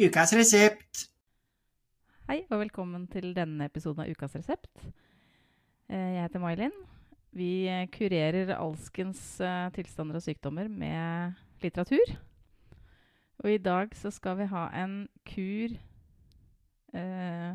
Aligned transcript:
Ukas 0.00 0.32
resept. 0.34 1.04
Hei, 2.28 2.40
og 2.50 2.58
velkommen 2.64 3.04
til 3.12 3.30
denne 3.36 3.66
episoden 3.68 4.02
av 4.04 4.10
Ukas 4.10 4.34
resept. 4.38 4.70
Eh, 5.88 6.14
Jeg 6.16 6.24
heter 6.24 6.42
May-Linn. 6.42 6.74
Vi 7.34 7.66
eh, 7.70 7.84
kurerer 7.92 8.54
alskens 8.56 9.20
eh, 9.42 9.68
tilstander 9.76 10.18
og 10.18 10.24
sykdommer 10.24 10.70
med 10.70 11.36
litteratur. 11.62 12.14
Og 13.44 13.50
i 13.52 13.58
dag 13.62 13.94
så 13.98 14.10
skal 14.14 14.38
vi 14.40 14.48
ha 14.50 14.64
en 14.82 14.96
kur 15.28 15.74
eh, 16.94 17.52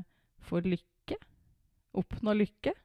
for 0.48 0.64
lykke. 0.68 1.18
Oppnå 1.98 2.36
lykke. 2.38 2.76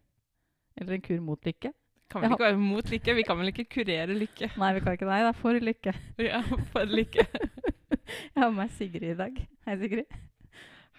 Eller 0.81 0.97
en 0.99 1.05
kur 1.05 1.21
mot 1.23 1.47
lykke. 1.47 1.71
Kan 2.11 2.23
vel 2.23 2.31
Ja. 2.31 2.35
ikke 2.37 2.47
være 2.49 2.59
mot 2.63 2.91
lykke? 2.91 3.15
Vi 3.15 3.23
kan 3.27 3.39
vel 3.39 3.53
ikke 3.53 3.69
kurere 3.71 4.15
lykke? 4.19 4.51
Nei, 4.59 4.73
vi 4.75 4.81
kan 4.83 4.97
ikke 4.99 5.07
det. 5.07 5.21
Det 5.21 5.29
er 5.31 5.39
for 5.45 5.61
lykke. 5.71 5.95
Ja, 6.27 6.43
for 6.73 6.91
lykke. 6.91 7.27
Jeg 8.15 8.43
har 8.43 8.51
med 8.51 8.59
meg 8.65 8.73
Sigrid 8.77 9.11
i 9.15 9.19
dag. 9.19 9.39
Hei, 9.67 9.75
Sigrid. 9.81 10.17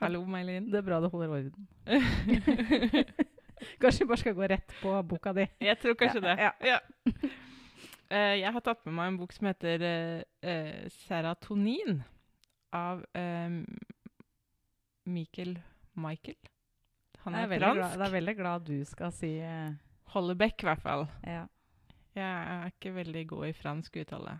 Hallo, 0.01 0.21
May-Linn. 0.27 0.67
Det 0.71 0.79
er 0.81 0.85
bra 0.85 0.99
du 1.03 1.07
holder 1.11 1.31
orden. 1.37 1.67
Kanskje 3.81 4.03
vi 4.03 4.09
bare 4.09 4.21
skal 4.21 4.35
gå 4.35 4.47
rett 4.51 4.73
på 4.81 4.95
boka 5.07 5.31
di. 5.35 5.45
Jeg 5.63 5.79
tror 5.79 5.95
kanskje 5.99 6.21
det. 6.25 6.35
Ja, 6.43 6.51
Ja. 6.65 6.79
Uh, 8.11 8.35
jeg 8.43 8.51
har 8.53 8.63
tatt 8.65 8.83
med 8.85 8.97
meg 8.97 9.13
en 9.13 9.19
bok 9.21 9.31
som 9.33 9.47
heter 9.47 9.85
uh, 9.85 10.19
uh, 10.45 10.83
'Serotonin' 10.91 12.03
av 12.75 13.05
Mikkel 15.07 15.55
Michael. 15.95 16.37
Han 17.23 17.33
er, 17.33 17.47
er 17.47 17.59
fransk. 17.59 17.95
jeg 17.95 18.07
er 18.07 18.11
veldig 18.11 18.35
glad 18.35 18.65
du 18.67 18.83
skal 18.85 19.13
si 19.15 19.31
Hollebeck, 20.11 20.59
i 20.61 20.67
hvert 20.67 20.83
fall. 20.83 21.07
ja. 21.23 21.45
Jeg 22.15 22.43
er 22.47 22.69
ikke 22.71 22.93
veldig 22.95 23.27
god 23.27 23.47
i 23.47 23.53
fransk 23.53 23.97
uttale. 23.99 24.37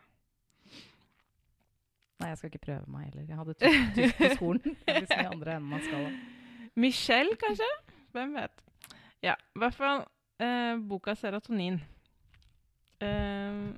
Nei, 2.20 2.30
jeg 2.32 2.38
skal 2.40 2.52
ikke 2.54 2.66
prøve 2.66 2.92
meg 2.92 3.10
heller. 3.10 3.26
Jeg 3.28 3.40
hadde 3.42 3.56
tysk, 3.96 4.18
på 4.18 4.30
skolen. 4.36 4.78
Liksom 5.00 5.20
i 5.20 5.32
andre 5.32 5.56
enden 5.58 5.70
man 5.74 5.84
skal. 5.84 6.06
Michelle, 6.76 7.36
kanskje? 7.40 7.72
Hvem 8.16 8.38
vet? 8.38 8.64
Ja, 9.24 9.34
i 9.36 9.60
hvert 9.60 9.76
fall 9.76 10.06
eh, 10.40 10.78
boka 10.90 11.16
'Serotonin'. 11.16 11.82
Eh, 13.04 13.76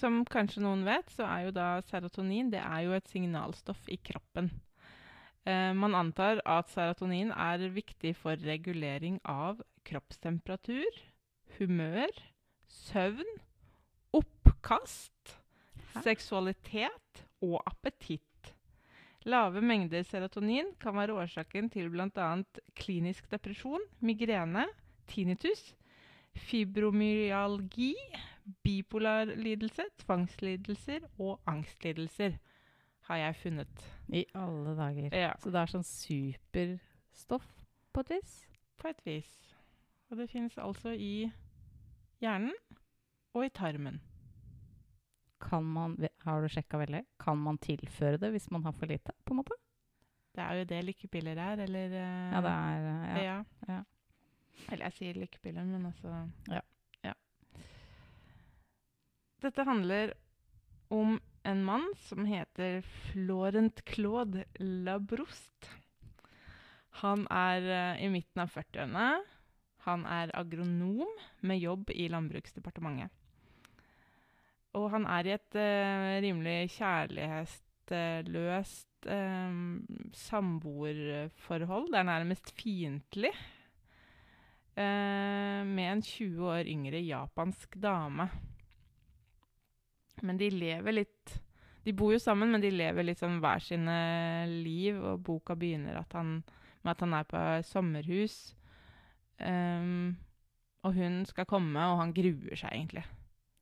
som 0.00 0.22
kanskje 0.28 0.62
noen 0.64 0.84
vet, 0.86 1.10
så 1.12 1.26
er 1.28 1.46
jo 1.48 1.54
da 1.54 1.68
serotonin 1.84 2.50
det 2.52 2.60
er 2.62 2.86
jo 2.86 2.96
et 2.96 3.08
signalstoff 3.10 3.88
i 3.92 3.98
kroppen. 4.00 4.48
Eh, 5.48 5.72
man 5.76 5.96
antar 5.98 6.40
at 6.48 6.70
serotonin 6.72 7.32
er 7.34 7.66
viktig 7.74 8.14
for 8.16 8.40
regulering 8.46 9.18
av 9.28 9.60
kroppstemperatur, 9.88 11.02
humør, 11.58 12.12
søvn, 12.70 13.36
oppkast? 14.16 15.39
Seksualitet 16.04 17.22
og 17.42 17.60
appetitt. 17.66 18.54
Lave 19.28 19.60
mengder 19.60 20.02
serotonin 20.08 20.70
kan 20.80 20.96
være 20.96 21.12
årsaken 21.20 21.68
til 21.72 21.90
bl.a. 21.92 22.28
klinisk 22.78 23.26
depresjon, 23.30 23.82
migrene, 24.00 24.64
tinnitus, 25.10 25.74
fibromyalgi, 26.48 27.94
bipolar 28.64 29.24
lidelse, 29.36 29.84
tvangslidelser 30.04 31.04
og 31.18 31.40
angstlidelser, 31.50 32.38
har 33.10 33.16
jeg 33.16 33.36
funnet. 33.42 33.86
I 34.08 34.24
alle 34.34 34.76
dager. 34.78 35.10
Ja, 35.16 35.32
Så 35.42 35.50
det 35.50 35.60
er 35.60 35.72
sånn 35.72 35.86
superstoff 35.86 37.46
på 37.92 38.04
et 38.06 38.16
vis? 38.16 38.38
på 38.80 38.88
et 38.88 39.00
vis. 39.04 39.32
Og 40.08 40.16
det 40.16 40.30
finnes 40.32 40.56
altså 40.58 40.94
i 40.96 41.30
hjernen 42.22 42.54
og 43.34 43.44
i 43.44 43.50
tarmen. 43.52 44.00
Kan 45.40 45.64
man, 45.64 45.96
har 46.24 46.42
du 46.42 46.52
sjekka 46.52 46.80
veldig? 46.80 47.04
Kan 47.22 47.40
man 47.40 47.58
tilføre 47.62 48.20
det 48.20 48.32
hvis 48.34 48.50
man 48.52 48.64
har 48.66 48.74
for 48.76 48.90
lite? 48.90 49.14
på 49.24 49.34
en 49.34 49.40
måte? 49.40 49.56
Det 50.36 50.42
er 50.44 50.60
jo 50.60 50.66
det 50.70 50.82
lykkepiller 50.86 51.38
er, 51.42 51.64
eller 51.64 51.96
eh, 51.98 52.34
Ja, 52.34 52.42
det 52.44 52.52
er 52.52 52.90
eh, 52.90 53.22
ja. 53.24 53.38
ja. 53.68 53.74
ja. 53.74 53.80
Eller 54.68 54.86
jeg 54.90 54.96
sier 54.98 55.18
lykkepiller, 55.18 55.66
men 55.66 55.88
altså 55.88 56.12
Ja. 56.52 56.60
ja. 57.04 57.14
Dette 59.42 59.66
handler 59.66 60.14
om 60.90 61.18
en 61.42 61.64
mann 61.64 61.86
som 61.96 62.26
heter 62.28 62.82
Florent 62.82 63.84
Claude 63.88 64.44
Labroust. 64.60 65.70
Han 67.00 67.24
er 67.30 67.64
uh, 67.64 68.02
i 68.02 68.10
midten 68.12 68.42
av 68.42 68.50
40-årene. 68.52 69.22
Han 69.86 70.04
er 70.04 70.32
agronom 70.36 71.08
med 71.40 71.62
jobb 71.62 71.92
i 71.94 72.10
Landbruksdepartementet. 72.12 73.14
Og 74.78 74.84
han 74.92 75.02
er 75.10 75.26
i 75.26 75.32
et 75.34 75.56
uh, 75.58 76.22
rimelig 76.22 76.70
kjærlighetsløst 76.76 79.08
uh, 79.10 79.50
samboerforhold. 80.14 81.88
Det 81.90 81.98
er 81.98 82.06
nærmest 82.06 82.52
fiendtlig. 82.54 83.34
Uh, 84.78 85.66
med 85.66 85.88
en 85.88 86.02
20 86.02 86.50
år 86.52 86.64
yngre 86.70 87.00
japansk 87.02 87.74
dame. 87.82 88.28
Men 90.22 90.38
de 90.38 90.50
lever 90.52 90.92
litt 90.92 91.40
De 91.84 91.92
bor 91.96 92.12
jo 92.12 92.18
sammen, 92.20 92.50
men 92.52 92.60
de 92.60 92.70
lever 92.70 93.02
litt 93.08 93.18
sånn 93.18 93.40
hver 93.40 93.58
sine 93.64 94.46
liv. 94.46 94.94
Og 95.00 95.24
boka 95.24 95.54
begynner 95.58 95.96
at 95.98 96.12
han, 96.14 96.44
med 96.84 96.92
at 96.92 97.00
han 97.00 97.14
er 97.16 97.24
på 97.26 97.62
sommerhus. 97.66 98.54
Um, 99.40 100.16
og 100.84 100.92
hun 100.94 101.26
skal 101.26 101.48
komme, 101.48 101.80
og 101.88 101.98
han 102.04 102.12
gruer 102.12 102.52
seg 102.52 102.68
egentlig. 102.76 103.04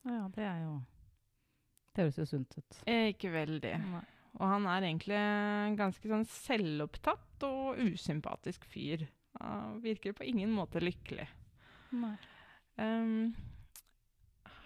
ja, 0.04 0.28
det 0.34 0.44
er 0.44 0.58
jo 0.66 0.82
Det 1.98 2.04
høres 2.06 2.18
jo 2.20 2.28
sunt 2.30 2.52
ut. 2.54 2.76
Eh, 2.86 3.08
ikke 3.10 3.32
veldig. 3.34 3.72
Nei. 3.90 4.04
Og 4.38 4.44
han 4.46 4.66
er 4.70 4.84
egentlig 4.86 5.16
en 5.18 5.74
ganske 5.74 6.06
sånn 6.06 6.22
selvopptatt 6.30 7.42
og 7.48 7.80
usympatisk 7.82 8.68
fyr. 8.70 9.02
Han 9.42 9.80
virker 9.82 10.14
på 10.14 10.28
ingen 10.30 10.52
måte 10.54 10.78
lykkelig. 10.78 11.26
Nei. 11.98 12.12
Um, 12.78 13.32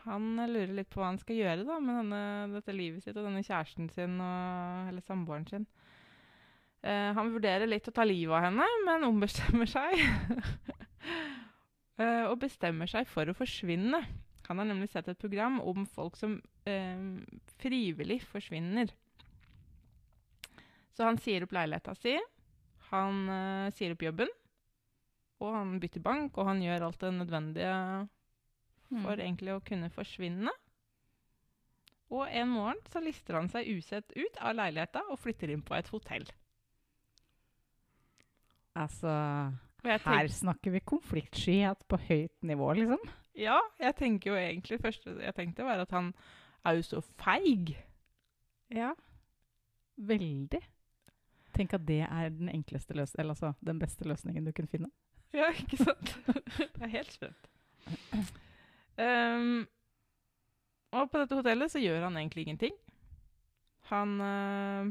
han 0.02 0.26
lurer 0.36 0.74
litt 0.76 0.90
på 0.92 1.00
hva 1.00 1.08
han 1.14 1.20
skal 1.22 1.38
gjøre 1.38 1.64
da, 1.64 1.78
med 1.80 2.02
denne, 2.02 2.22
dette 2.58 2.74
livet 2.76 3.00
sitt 3.00 3.16
og 3.16 3.24
denne 3.24 3.40
kjæresten 3.46 3.88
sin, 3.94 4.18
og, 4.20 4.90
eller 4.92 5.06
samboeren 5.06 5.48
sin. 5.48 5.64
Uh, 6.84 7.14
han 7.16 7.32
vurderer 7.32 7.70
litt 7.70 7.88
å 7.88 7.94
ta 7.96 8.04
livet 8.04 8.36
av 8.36 8.50
henne, 8.50 8.66
men 8.84 9.08
ombestemmer 9.08 9.72
seg. 9.72 10.04
uh, 11.96 12.26
og 12.30 12.36
bestemmer 12.44 12.92
seg 12.92 13.08
for 13.08 13.32
å 13.32 13.38
forsvinne. 13.40 14.02
Han 14.48 14.58
har 14.58 14.68
nemlig 14.68 14.90
sett 14.90 15.08
et 15.08 15.18
program 15.18 15.60
om 15.60 15.86
folk 15.86 16.16
som 16.18 16.36
eh, 16.68 17.02
frivillig 17.62 18.20
forsvinner. 18.26 18.90
Så 20.92 21.06
han 21.08 21.18
sier 21.22 21.46
opp 21.46 21.54
leiligheta 21.56 21.94
si, 21.96 22.16
han 22.90 23.22
eh, 23.32 23.68
sier 23.76 23.94
opp 23.94 24.02
jobben, 24.04 24.32
og 25.42 25.54
han 25.56 25.78
bytter 25.82 26.04
bank, 26.04 26.36
og 26.38 26.50
han 26.50 26.60
gjør 26.62 26.88
alt 26.88 27.00
det 27.00 27.14
nødvendige 27.20 27.76
for 28.92 29.16
Mm. 29.16 29.22
egentlig 29.24 29.54
å 29.54 29.62
kunne 29.64 29.88
forsvinne. 29.88 30.52
Og 32.12 32.28
en 32.28 32.50
morgen 32.52 32.80
så 32.92 33.00
lister 33.00 33.38
han 33.38 33.48
seg 33.48 33.70
usett 33.72 34.12
ut 34.12 34.36
av 34.36 34.52
leiligheta 34.58 35.00
og 35.08 35.18
flytter 35.22 35.48
inn 35.54 35.62
på 35.64 35.74
et 35.78 35.88
hotell. 35.88 36.26
Altså 38.76 39.08
Her 39.82 40.28
snakker 40.28 40.74
vi 40.76 40.80
konfliktskyhet 40.84 41.88
på 41.88 41.98
høyt 42.04 42.36
nivå, 42.46 42.68
liksom. 42.76 43.00
Ja, 43.38 43.58
jeg 43.80 43.96
tenker 43.96 44.32
jo 44.32 44.36
egentlig 44.36 44.80
første 44.82 45.14
jeg 45.22 45.34
tenkte 45.36 45.64
var 45.64 45.82
at 45.82 45.94
han 45.94 46.12
er 46.64 46.78
jo 46.78 46.84
så 46.86 47.00
feig. 47.00 47.74
Ja. 48.72 48.92
Veldig. 49.96 50.60
Tenk 51.52 51.74
at 51.76 51.84
det 51.88 52.00
er 52.06 52.32
den 52.32 52.48
enkleste 52.52 52.96
løs 52.96 53.14
eller 53.18 53.34
altså 53.34 53.52
den 53.60 53.80
beste 53.80 54.08
løsningen 54.08 54.44
du 54.46 54.52
kunne 54.52 54.72
finne. 54.72 54.92
Ja, 55.32 55.46
ikke 55.48 55.78
sant? 55.80 56.10
det 56.76 56.82
er 56.84 56.90
helt 56.92 57.12
sprøtt. 57.14 57.46
Um, 59.00 59.62
og 60.92 61.06
på 61.08 61.22
dette 61.22 61.38
hotellet 61.38 61.72
så 61.72 61.80
gjør 61.80 62.04
han 62.04 62.18
egentlig 62.20 62.44
ingenting. 62.44 62.74
Han 63.88 64.12
uh, 64.20 64.90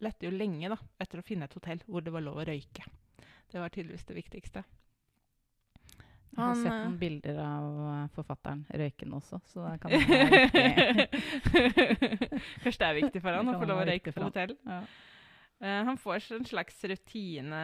lette 0.00 0.24
jo 0.24 0.32
lenge 0.32 0.72
da, 0.72 0.78
etter 1.04 1.20
å 1.20 1.26
finne 1.26 1.44
et 1.44 1.58
hotell 1.58 1.84
hvor 1.84 2.00
det 2.00 2.14
var 2.16 2.24
lov 2.24 2.40
å 2.40 2.46
røyke. 2.48 2.86
Det 3.52 3.60
var 3.60 3.74
tydeligvis 3.76 4.08
det 4.08 4.16
viktigste. 4.16 4.64
Jeg 6.34 6.42
har 6.42 6.56
sett 6.58 6.72
eh, 6.72 6.80
noen 6.82 6.96
bilder 6.98 7.38
av 7.44 7.76
eh, 7.86 8.06
forfatteren 8.16 8.64
røykende 8.74 9.20
også, 9.20 9.38
så 9.52 9.66
det 9.68 9.74
kan 9.82 9.92
være. 9.94 11.06
Kanskje 12.64 12.80
det 12.80 12.88
er 12.88 12.98
viktig 12.98 13.22
for 13.22 13.38
han 13.38 13.52
å 13.52 13.56
få 13.60 13.68
lov 13.70 13.82
å 13.84 13.86
røyke 13.88 14.14
på 14.14 14.24
hotell. 14.26 14.56
Ja. 14.66 14.80
Uh, 15.62 15.80
han 15.86 16.00
får 16.00 16.26
en 16.34 16.48
slags 16.48 16.82
rutine 16.90 17.62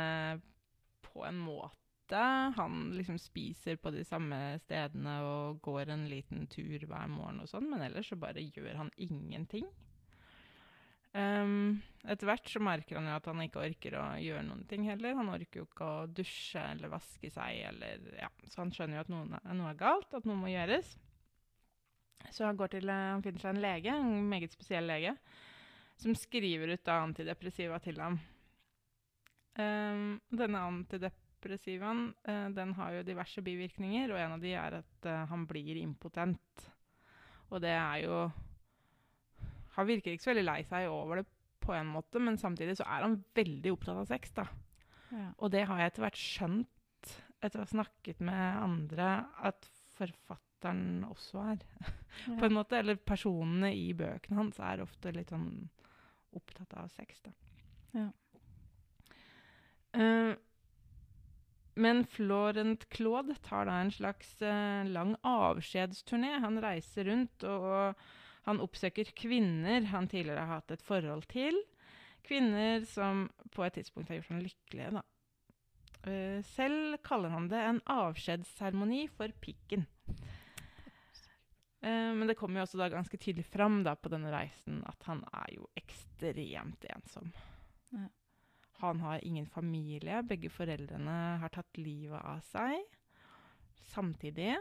på 1.05 1.25
en 1.27 1.41
måte. 1.43 2.23
Han 2.57 2.93
liksom 2.95 3.19
spiser 3.19 3.77
på 3.83 3.91
de 3.95 4.05
samme 4.07 4.39
stedene 4.63 5.19
og 5.27 5.61
går 5.67 5.91
en 5.91 6.07
liten 6.11 6.47
tur 6.51 6.87
hver 6.87 7.11
morgen 7.11 7.43
og 7.43 7.51
sånn, 7.51 7.69
men 7.71 7.83
ellers 7.87 8.11
så 8.11 8.19
bare 8.19 8.43
gjør 8.43 8.79
han 8.85 8.95
ingenting. 8.97 9.67
Um, 11.11 11.81
etter 12.07 12.29
hvert 12.29 12.47
så 12.47 12.61
merker 12.63 13.01
han 13.01 13.09
jo 13.11 13.17
at 13.19 13.27
han 13.27 13.43
ikke 13.43 13.65
orker 13.65 13.97
å 13.99 14.05
gjøre 14.23 14.45
noen 14.47 14.63
ting 14.71 14.87
heller. 14.87 15.17
Han 15.19 15.33
orker 15.33 15.63
jo 15.63 15.67
ikke 15.67 15.87
å 15.87 16.09
dusje 16.11 16.63
eller 16.75 16.93
vaske 16.93 17.31
seg, 17.35 17.63
eller, 17.73 18.05
ja. 18.21 18.31
så 18.47 18.63
han 18.63 18.75
skjønner 18.75 19.01
jo 19.01 19.05
at 19.05 19.13
noen 19.13 19.39
er, 19.41 19.47
noe 19.59 19.73
er 19.73 19.81
galt, 19.81 20.15
at 20.15 20.29
noe 20.29 20.39
må 20.39 20.53
gjøres. 20.53 20.95
Så 22.31 22.47
han, 22.47 22.61
til, 22.71 22.91
eh, 22.93 23.07
han 23.11 23.25
finner 23.25 23.43
seg 23.43 23.57
en 23.57 23.65
lege, 23.65 23.95
en 23.95 24.29
meget 24.31 24.55
spesiell 24.55 24.87
lege, 24.87 25.15
som 26.01 26.17
skriver 26.17 26.77
ut 26.77 26.85
da 26.87 27.01
antidepressiva 27.03 27.81
til 27.83 27.99
ham. 28.01 28.21
Um, 29.59 30.21
denne 30.31 30.61
antidepressivaen 30.63 32.05
uh, 32.29 32.47
den 32.55 32.77
har 32.79 32.95
jo 32.95 33.09
diverse 33.09 33.43
bivirkninger, 33.45 34.13
og 34.13 34.21
en 34.21 34.37
av 34.37 34.45
de 34.45 34.55
er 34.55 34.79
at 34.79 35.09
uh, 35.11 35.25
han 35.33 35.43
blir 35.51 35.81
impotent. 35.81 36.71
Og 37.51 37.59
det 37.65 37.75
er 37.75 38.05
jo 38.05 38.21
Han 39.77 39.89
virker 39.89 40.15
ikke 40.15 40.27
så 40.27 40.33
veldig 40.33 40.47
lei 40.49 40.61
seg 40.67 40.91
over 40.91 41.21
det 41.21 41.29
på 41.61 41.75
en 41.77 41.91
måte, 41.93 42.21
men 42.23 42.39
samtidig 42.41 42.79
så 42.79 42.87
er 42.89 43.05
han 43.07 43.21
veldig 43.37 43.75
opptatt 43.75 44.01
av 44.03 44.09
sex, 44.09 44.33
da. 44.37 44.47
Ja. 45.11 45.29
Og 45.39 45.53
det 45.53 45.67
har 45.69 45.81
jeg 45.81 45.93
etter 45.93 46.07
hvert 46.07 46.21
skjønt, 46.21 47.13
etter 47.41 47.61
å 47.61 47.65
ha 47.65 47.71
snakket 47.71 48.23
med 48.25 48.61
andre, 48.65 49.11
at 49.47 49.69
forfatteren 49.99 51.05
også 51.09 51.45
er. 51.53 51.65
på 52.39 52.47
en 52.47 52.57
måte. 52.57 52.79
Eller 52.81 53.01
personene 53.01 53.73
i 53.77 53.91
bøkene 53.97 54.41
hans 54.41 54.61
er 54.63 54.85
ofte 54.85 55.13
litt 55.15 55.33
sånn 55.33 55.51
opptatt 56.37 56.77
av 56.79 56.91
sex, 56.95 57.23
da. 57.27 57.35
Ja. 57.97 58.09
Uh, 59.91 60.37
men 61.81 62.05
Florent 62.07 62.85
Claude 62.93 63.35
tar 63.43 63.67
da 63.67 63.81
en 63.83 63.91
slags 63.95 64.37
uh, 64.43 64.87
lang 64.87 65.17
avskjedsturné. 65.27 66.37
Han 66.45 66.61
reiser 66.63 67.09
rundt, 67.11 67.47
og 67.47 67.99
han 68.49 68.61
oppsøker 68.65 69.13
kvinner 69.17 69.89
han 69.93 70.09
tidligere 70.11 70.47
har 70.47 70.61
hatt 70.61 70.75
et 70.75 70.85
forhold 70.85 71.27
til. 71.31 71.57
Kvinner 72.27 72.85
som 72.89 73.27
på 73.55 73.65
et 73.65 73.79
tidspunkt 73.79 74.11
har 74.11 74.21
gjort 74.21 74.33
ham 74.35 74.45
lykkelige, 74.45 74.93
da. 74.99 75.05
Eh, 76.09 76.41
selv 76.55 76.97
kaller 77.05 77.33
han 77.35 77.49
det 77.51 77.61
en 77.61 77.81
avskjedsseremoni 77.93 79.05
for 79.13 79.33
pikken. 79.45 79.85
Eh, 81.81 82.13
men 82.17 82.29
det 82.29 82.37
kommer 82.41 82.61
jo 82.61 82.67
også 82.67 82.81
da 82.81 82.91
ganske 82.93 83.21
tydelig 83.21 83.47
fram 83.49 83.83
da 83.85 83.95
på 83.97 84.13
denne 84.13 84.33
reisen 84.33 84.83
at 84.89 85.09
han 85.09 85.23
er 85.33 85.55
jo 85.57 85.69
ekstremt 85.81 86.85
ensom. 86.93 87.33
Ja. 87.93 88.09
Han 88.81 89.01
har 89.05 89.25
ingen 89.25 89.47
familie. 89.49 90.23
Begge 90.25 90.49
foreldrene 90.53 91.17
har 91.43 91.53
tatt 91.53 91.81
livet 91.81 92.21
av 92.21 92.41
seg 92.49 92.81
samtidig. 93.91 94.55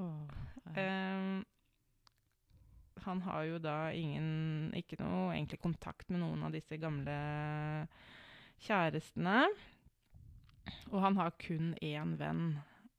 Åh, 0.00 0.30
ja. 0.64 0.72
Eh, 0.80 1.42
han 3.04 3.20
har 3.26 3.44
jo 3.48 3.60
da 3.62 3.76
ingen 3.92 4.72
Ikke 4.76 4.98
noe 5.00 5.34
egentlig 5.34 5.60
kontakt 5.62 6.10
med 6.10 6.22
noen 6.22 6.44
av 6.46 6.54
disse 6.54 6.78
gamle 6.80 7.14
kjærestene. 8.64 9.48
Og 10.92 11.00
han 11.04 11.18
har 11.20 11.34
kun 11.40 11.74
én 11.84 12.14
venn. 12.20 12.46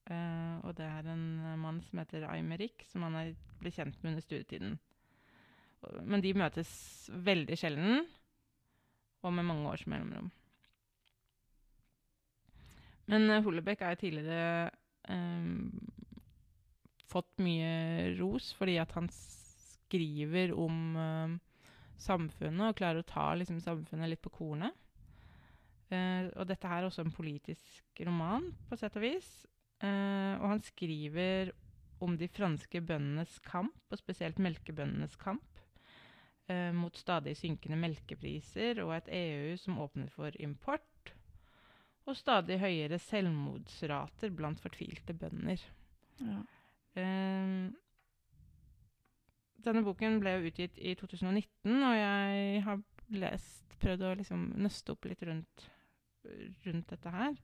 Uh, 0.06 0.62
og 0.62 0.76
det 0.78 0.86
er 0.86 1.08
en 1.10 1.26
mann 1.58 1.80
som 1.88 1.98
heter 1.98 2.28
Aymerik, 2.30 2.84
som 2.92 3.08
han 3.08 3.16
er, 3.18 3.32
ble 3.58 3.72
kjent 3.74 3.98
med 4.04 4.12
under 4.14 4.26
studietiden. 4.26 4.76
Men 6.06 6.22
de 6.22 6.34
møtes 6.38 6.70
veldig 7.10 7.58
sjelden, 7.58 8.04
og 9.26 9.34
med 9.34 9.48
mange 9.48 9.72
års 9.72 9.86
mellomrom. 9.90 10.30
Men 13.10 13.30
uh, 13.32 13.42
Hollebekk 13.46 13.82
er 13.86 13.98
tidligere 13.98 14.70
um, 15.10 15.74
fått 17.10 17.42
mye 17.42 18.14
ros 18.20 18.52
fordi 18.58 18.78
at 18.82 18.94
han 18.98 19.10
skriver 19.86 20.54
om 20.58 20.80
uh, 20.98 21.36
samfunnet 22.02 22.72
og 22.72 22.80
klarer 22.80 23.02
å 23.04 23.08
ta 23.08 23.32
liksom, 23.38 23.62
samfunnet 23.64 24.12
litt 24.12 24.24
på 24.24 24.34
kornet. 24.34 24.76
Uh, 25.92 26.32
og 26.34 26.48
dette 26.50 26.70
her 26.70 26.84
er 26.84 26.90
også 26.90 27.06
en 27.06 27.14
politisk 27.14 28.02
roman, 28.08 28.50
på 28.70 28.80
sett 28.80 28.98
og 28.98 29.06
vis. 29.06 29.30
Uh, 29.84 30.36
og 30.42 30.50
han 30.56 30.64
skriver 30.66 31.54
om 32.04 32.18
de 32.20 32.28
franske 32.30 32.82
bøndenes 32.84 33.38
kamp, 33.46 33.78
og 33.90 34.02
spesielt 34.02 34.42
melkebøndenes 34.42 35.16
kamp, 35.22 35.44
mot 36.78 36.94
stadig 36.94 37.32
synkende 37.40 37.80
melkepriser 37.82 38.78
og 38.84 38.92
et 38.94 39.08
EU 39.18 39.56
som 39.58 39.80
åpner 39.82 40.12
for 40.14 40.36
import, 40.38 41.10
og 42.06 42.14
stadig 42.20 42.60
høyere 42.62 43.00
selvmordsrater 43.02 44.30
blant 44.38 44.62
fortvilte 44.62 45.16
bønder. 45.18 45.64
Ja. 46.22 46.44
Denne 49.66 49.84
boken 49.86 50.20
ble 50.22 50.36
jo 50.36 50.50
utgitt 50.50 50.80
i 50.80 50.96
2019, 50.98 51.72
og 51.74 51.96
jeg 51.98 52.66
har 52.66 52.84
lest, 53.22 53.64
prøvd 53.82 54.06
å 54.08 54.18
liksom 54.22 54.50
nøste 54.64 54.94
opp 54.96 55.08
litt 55.10 55.24
rundt, 55.28 55.66
rundt 56.66 56.94
dette 56.94 57.14
her. 57.14 57.40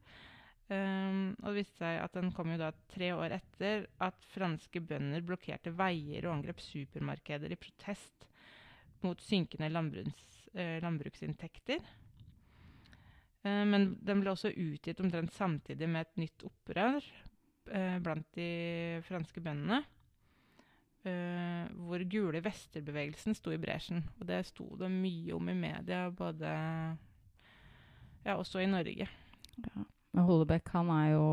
Um, 0.72 1.34
og 1.42 1.50
det 1.50 1.58
viste 1.58 1.82
seg 1.82 1.98
at 2.00 2.14
den 2.16 2.30
kom 2.32 2.54
jo 2.54 2.60
da 2.62 2.70
tre 2.94 3.10
år 3.12 3.34
etter 3.36 3.90
at 4.06 4.28
franske 4.32 4.80
bønder 4.88 5.24
blokkerte 5.28 5.74
veier 5.76 6.24
og 6.24 6.38
angrep 6.38 6.62
supermarkeder 6.64 7.52
i 7.52 7.60
protest 7.60 8.30
mot 9.04 9.20
synkende 9.26 9.68
landbruks, 9.74 10.30
eh, 10.54 10.78
landbruksinntekter. 10.84 11.82
Uh, 13.44 13.66
men 13.68 13.90
den 14.00 14.24
ble 14.24 14.32
også 14.32 14.54
utgitt 14.54 15.02
omtrent 15.04 15.34
samtidig 15.36 15.90
med 15.92 16.06
et 16.06 16.24
nytt 16.24 16.48
opprør 16.48 17.02
eh, 17.02 17.98
blant 18.06 18.30
de 18.38 18.52
franske 19.10 19.44
bøndene. 19.44 19.82
Eh, 21.08 21.72
hvor 21.86 22.04
gule 22.10 22.42
vester-bevegelsen 22.44 23.36
sto 23.38 23.54
i 23.54 23.60
bresjen. 23.62 24.04
Og 24.20 24.28
det 24.30 24.44
sto 24.50 24.68
det 24.80 24.92
mye 24.94 25.34
om 25.38 25.50
i 25.50 25.58
media, 25.58 26.06
både 26.10 26.52
Ja, 28.22 28.36
også 28.38 28.62
i 28.62 28.70
Norge. 28.70 29.08
Ja. 29.58 29.84
Men 30.12 30.28
Hollebekk, 30.28 30.70
han 30.76 30.90
er 30.94 31.12
jo 31.16 31.28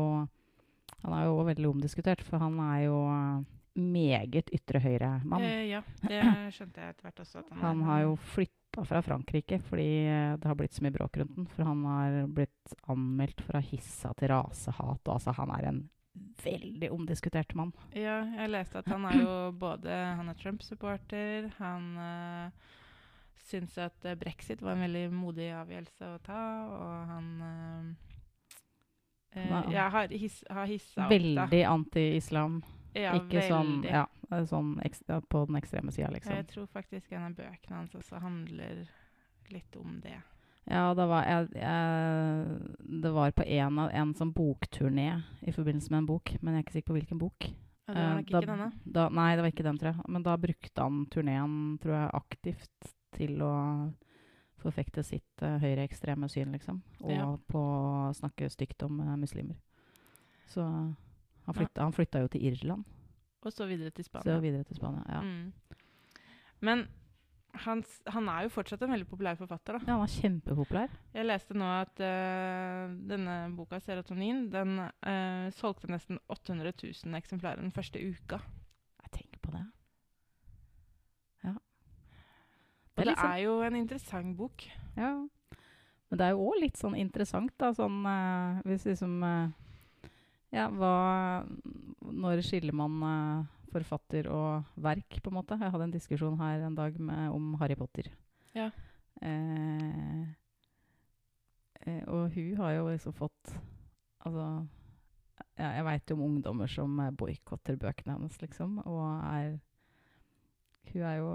Han 1.03 1.13
er 1.15 1.25
jo 1.29 1.43
veldig 1.47 1.69
omdiskutert, 1.69 2.21
for 2.25 2.41
han 2.41 2.57
er 2.59 2.79
jo 2.89 2.97
eh, 3.07 3.43
meget 3.79 4.49
ytre 4.51 4.81
høyre-mann. 4.83 5.45
Eh, 5.45 5.69
ja, 5.69 5.83
det 6.03 6.23
skjønte 6.55 6.81
jeg 6.81 6.95
etter 6.95 7.07
hvert 7.07 7.21
også. 7.23 7.43
Han, 7.51 7.61
Han 7.61 7.83
har 7.87 8.01
jo 8.03 8.17
flytta 8.33 8.83
fra 8.89 8.99
Frankrike 9.05 9.61
fordi 9.69 9.87
eh, 10.09 10.33
det 10.35 10.49
har 10.49 10.57
blitt 10.59 10.75
så 10.75 10.83
mye 10.83 10.95
bråk 10.97 11.21
rundt 11.21 11.37
den. 11.37 11.47
For 11.53 11.69
han 11.69 11.85
har 11.87 12.17
blitt 12.35 12.75
anmeldt 12.91 13.45
for 13.45 13.55
å 13.55 13.61
ha 13.61 13.69
hissa 13.69 14.11
til 14.19 14.33
rasehat. 14.33 14.99
Og 15.05 15.13
altså, 15.15 15.35
han 15.39 15.55
er 15.55 15.69
en 15.71 15.79
veldig 16.43 16.91
omdiskutert 16.95 17.55
mann. 17.57 17.73
Ja, 17.93 18.21
jeg 18.37 18.51
leste 18.53 18.81
at 18.81 18.89
han 18.91 19.05
er 19.09 19.17
jo 19.19 19.33
både 19.59 19.95
Han 20.19 20.29
er 20.31 20.37
Trump-supporter, 20.39 21.49
han 21.59 21.89
uh, 21.97 22.75
syns 23.49 23.77
at 23.81 24.05
eh, 24.05 24.17
brexit 24.19 24.61
var 24.61 24.75
en 24.75 24.85
veldig 24.85 25.07
modig 25.15 25.49
avgjørelse 25.57 26.11
å 26.13 26.19
ta, 26.25 26.43
og 26.69 27.13
han 27.13 27.29
uh, 27.41 28.09
ja, 29.73 29.87
har, 29.93 30.09
his, 30.13 30.43
har 30.49 30.69
hissa 30.69 31.05
opp, 31.05 31.09
da. 31.09 31.15
Veldig 31.15 31.63
anti-islam. 31.69 32.61
Ja, 32.97 33.13
Ikke 33.19 33.43
sånn, 33.45 33.83
ja, 33.85 34.07
eh, 34.31 34.43
sånn 34.49 34.73
ekstra, 34.85 35.19
på 35.21 35.43
den 35.45 35.59
ekstreme 35.59 35.93
sida, 35.93 36.09
liksom. 36.15 36.33
Jeg 36.39 36.47
tror 36.49 36.67
faktisk 36.73 37.13
en 37.13 37.29
av 37.29 37.37
bøkene 37.37 37.77
hans 37.83 37.95
også 37.97 38.21
handler 38.23 38.83
litt 39.53 39.77
om 39.77 39.99
det. 40.03 40.17
Ja, 40.67 40.93
det 40.93 41.05
var, 41.07 41.23
jeg, 41.25 41.47
jeg, 41.55 42.99
det 43.01 43.11
var 43.13 43.31
på 43.31 43.43
en, 43.47 43.79
av- 43.79 43.91
en 43.95 44.13
sånn 44.13 44.33
bokturné 44.33 45.23
i 45.47 45.51
forbindelse 45.51 45.89
med 45.89 45.97
en 46.03 46.05
bok, 46.05 46.33
men 46.41 46.53
jeg 46.53 46.59
er 46.59 46.65
ikke 46.67 46.73
sikker 46.77 46.91
på 46.93 46.97
hvilken 46.99 47.19
bok. 47.19 47.47
Ja, 47.87 47.93
det 47.93 47.95
var 47.95 48.09
Eh, 48.11 48.15
nok 48.19 48.29
da- 48.29 48.41
ikke 48.41 48.51
denne. 48.51 48.71
Da, 48.85 49.09
nei, 49.09 49.35
det 49.35 49.41
var 49.41 49.49
ikke 49.51 49.63
den, 49.65 49.77
tror 49.79 49.93
jeg. 49.95 50.03
Men 50.09 50.23
da 50.23 50.35
brukte 50.37 50.81
han 50.83 51.05
turneen, 51.09 51.79
tror 51.81 51.93
jeg, 51.95 52.11
aktivt 52.13 52.91
til 53.17 53.41
å 53.41 53.53
forfekte 54.59 55.01
sitt 55.03 55.41
uh, 55.41 55.57
høyreekstreme 55.57 56.29
syn, 56.29 56.51
liksom. 56.51 56.81
Og 57.01 57.11
Ja. 57.15 57.25
på 57.47 57.57
å 57.63 58.13
snakke 58.13 58.49
stygt 58.51 58.83
om 58.83 58.99
uh, 58.99 59.15
muslimer. 59.17 59.55
Så 60.51 60.61
han 61.45 61.55
flytta, 61.55 61.81
han 61.81 61.93
flytta 61.93 62.19
jo 62.21 62.27
til 62.27 62.41
Irland, 62.51 62.83
Og 63.41 63.53
så 63.53 63.65
videre 63.65 63.89
til 63.89 64.03
så 64.05 64.09
Spania. 64.19 64.39
videre 64.39 64.63
til 64.65 64.75
Spania. 64.75 65.01
Ja. 65.07 65.21
Mm. 65.21 65.53
Men 66.61 66.87
han, 67.53 67.81
han 68.05 68.29
er 68.29 68.45
jo 68.45 68.51
fortsatt 68.53 68.83
en 68.85 68.93
veldig 68.93 69.07
populær 69.09 69.37
forfatter, 69.39 69.77
da. 69.77 69.81
ja, 69.87 69.95
han 69.95 70.03
var 70.03 70.11
kjempepopulær. 70.13 70.93
Jeg 71.15 71.25
leste 71.25 71.57
nå 71.57 71.67
at 71.79 72.01
uh, 72.03 72.93
denne 73.09 73.35
boka, 73.57 73.79
'Serotonin', 73.81 74.45
den 74.53 74.77
uh, 74.79 75.49
solgte 75.57 75.89
nesten 75.91 76.21
800 76.29 76.73
000 76.83 77.19
eksemplarer 77.19 77.61
den 77.63 77.73
første 77.75 78.01
uka. 78.01 78.41
Jeg 79.03 79.13
tenker 79.17 79.41
på 79.41 79.55
det. 79.55 79.65
Ja. 81.47 81.55
Det 82.95 83.03
det 83.03 83.07
liksom- 83.11 83.31
er 83.31 83.37
jo 83.43 83.59
en 83.61 83.75
interessant 83.75 84.37
bok. 84.37 84.67
Ja. 84.97 85.13
Men 86.09 86.17
det 86.17 86.25
er 86.25 86.31
jo 86.33 86.49
òg 86.49 86.61
litt 86.61 86.77
sånn 86.77 86.97
interessant, 86.97 87.53
da, 87.57 87.73
sånn 87.73 88.05
uh, 88.05 88.61
hvis 88.65 88.85
liksom 88.85 89.21
Ja, 90.49 90.65
hva 90.73 91.45
Når 92.01 92.41
skiller 92.41 92.73
man 92.73 93.47
forfatter 93.73 94.29
og 94.33 94.67
verk, 94.75 95.19
på 95.23 95.31
en 95.31 95.37
måte? 95.39 95.57
Jeg 95.59 95.73
hadde 95.73 95.87
en 95.89 95.95
diskusjon 95.95 96.39
her 96.41 96.65
en 96.65 96.77
dag 96.77 96.99
med, 96.99 97.29
om 97.35 97.53
Harry 97.61 97.77
Potter. 97.79 98.09
Ja. 98.55 98.69
Eh, 99.21 100.21
eh, 101.85 102.03
og 102.07 102.29
hun 102.33 102.57
har 102.57 102.71
jo 102.77 102.85
liksom 102.87 103.13
fått 103.13 103.49
Altså 104.23 104.45
ja, 105.59 105.73
Jeg 105.75 105.83
veit 105.83 106.11
jo 106.11 106.15
om 106.15 106.21
ungdommer 106.23 106.71
som 106.71 106.93
eh, 107.03 107.11
boikotter 107.11 107.75
bøkene 107.79 108.15
hennes, 108.15 108.37
liksom, 108.41 108.77
og 108.87 109.03
er 109.27 109.57
Hun 110.93 111.03
er 111.03 111.15
jo 111.19 111.33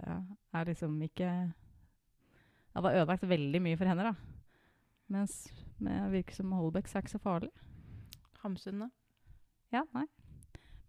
ja, 0.00 0.16
er 0.56 0.64
liksom 0.64 0.96
ikke 1.04 1.28
Ja, 1.28 2.80
det 2.80 2.84
har 2.84 3.02
ødelagt 3.02 3.28
veldig 3.28 3.60
mye 3.62 3.76
for 3.76 3.90
henne, 3.90 4.12
da. 4.12 4.14
Mens 5.10 5.42
det 5.80 6.12
virker 6.12 6.34
som 6.34 6.52
Holbecks 6.52 6.94
er 6.94 7.02
ikke 7.02 7.10
så 7.10 7.18
farlig. 7.18 7.50
Hamsun, 8.44 8.84
da. 8.84 8.88
Ja, 9.74 9.82
nei. 9.94 10.06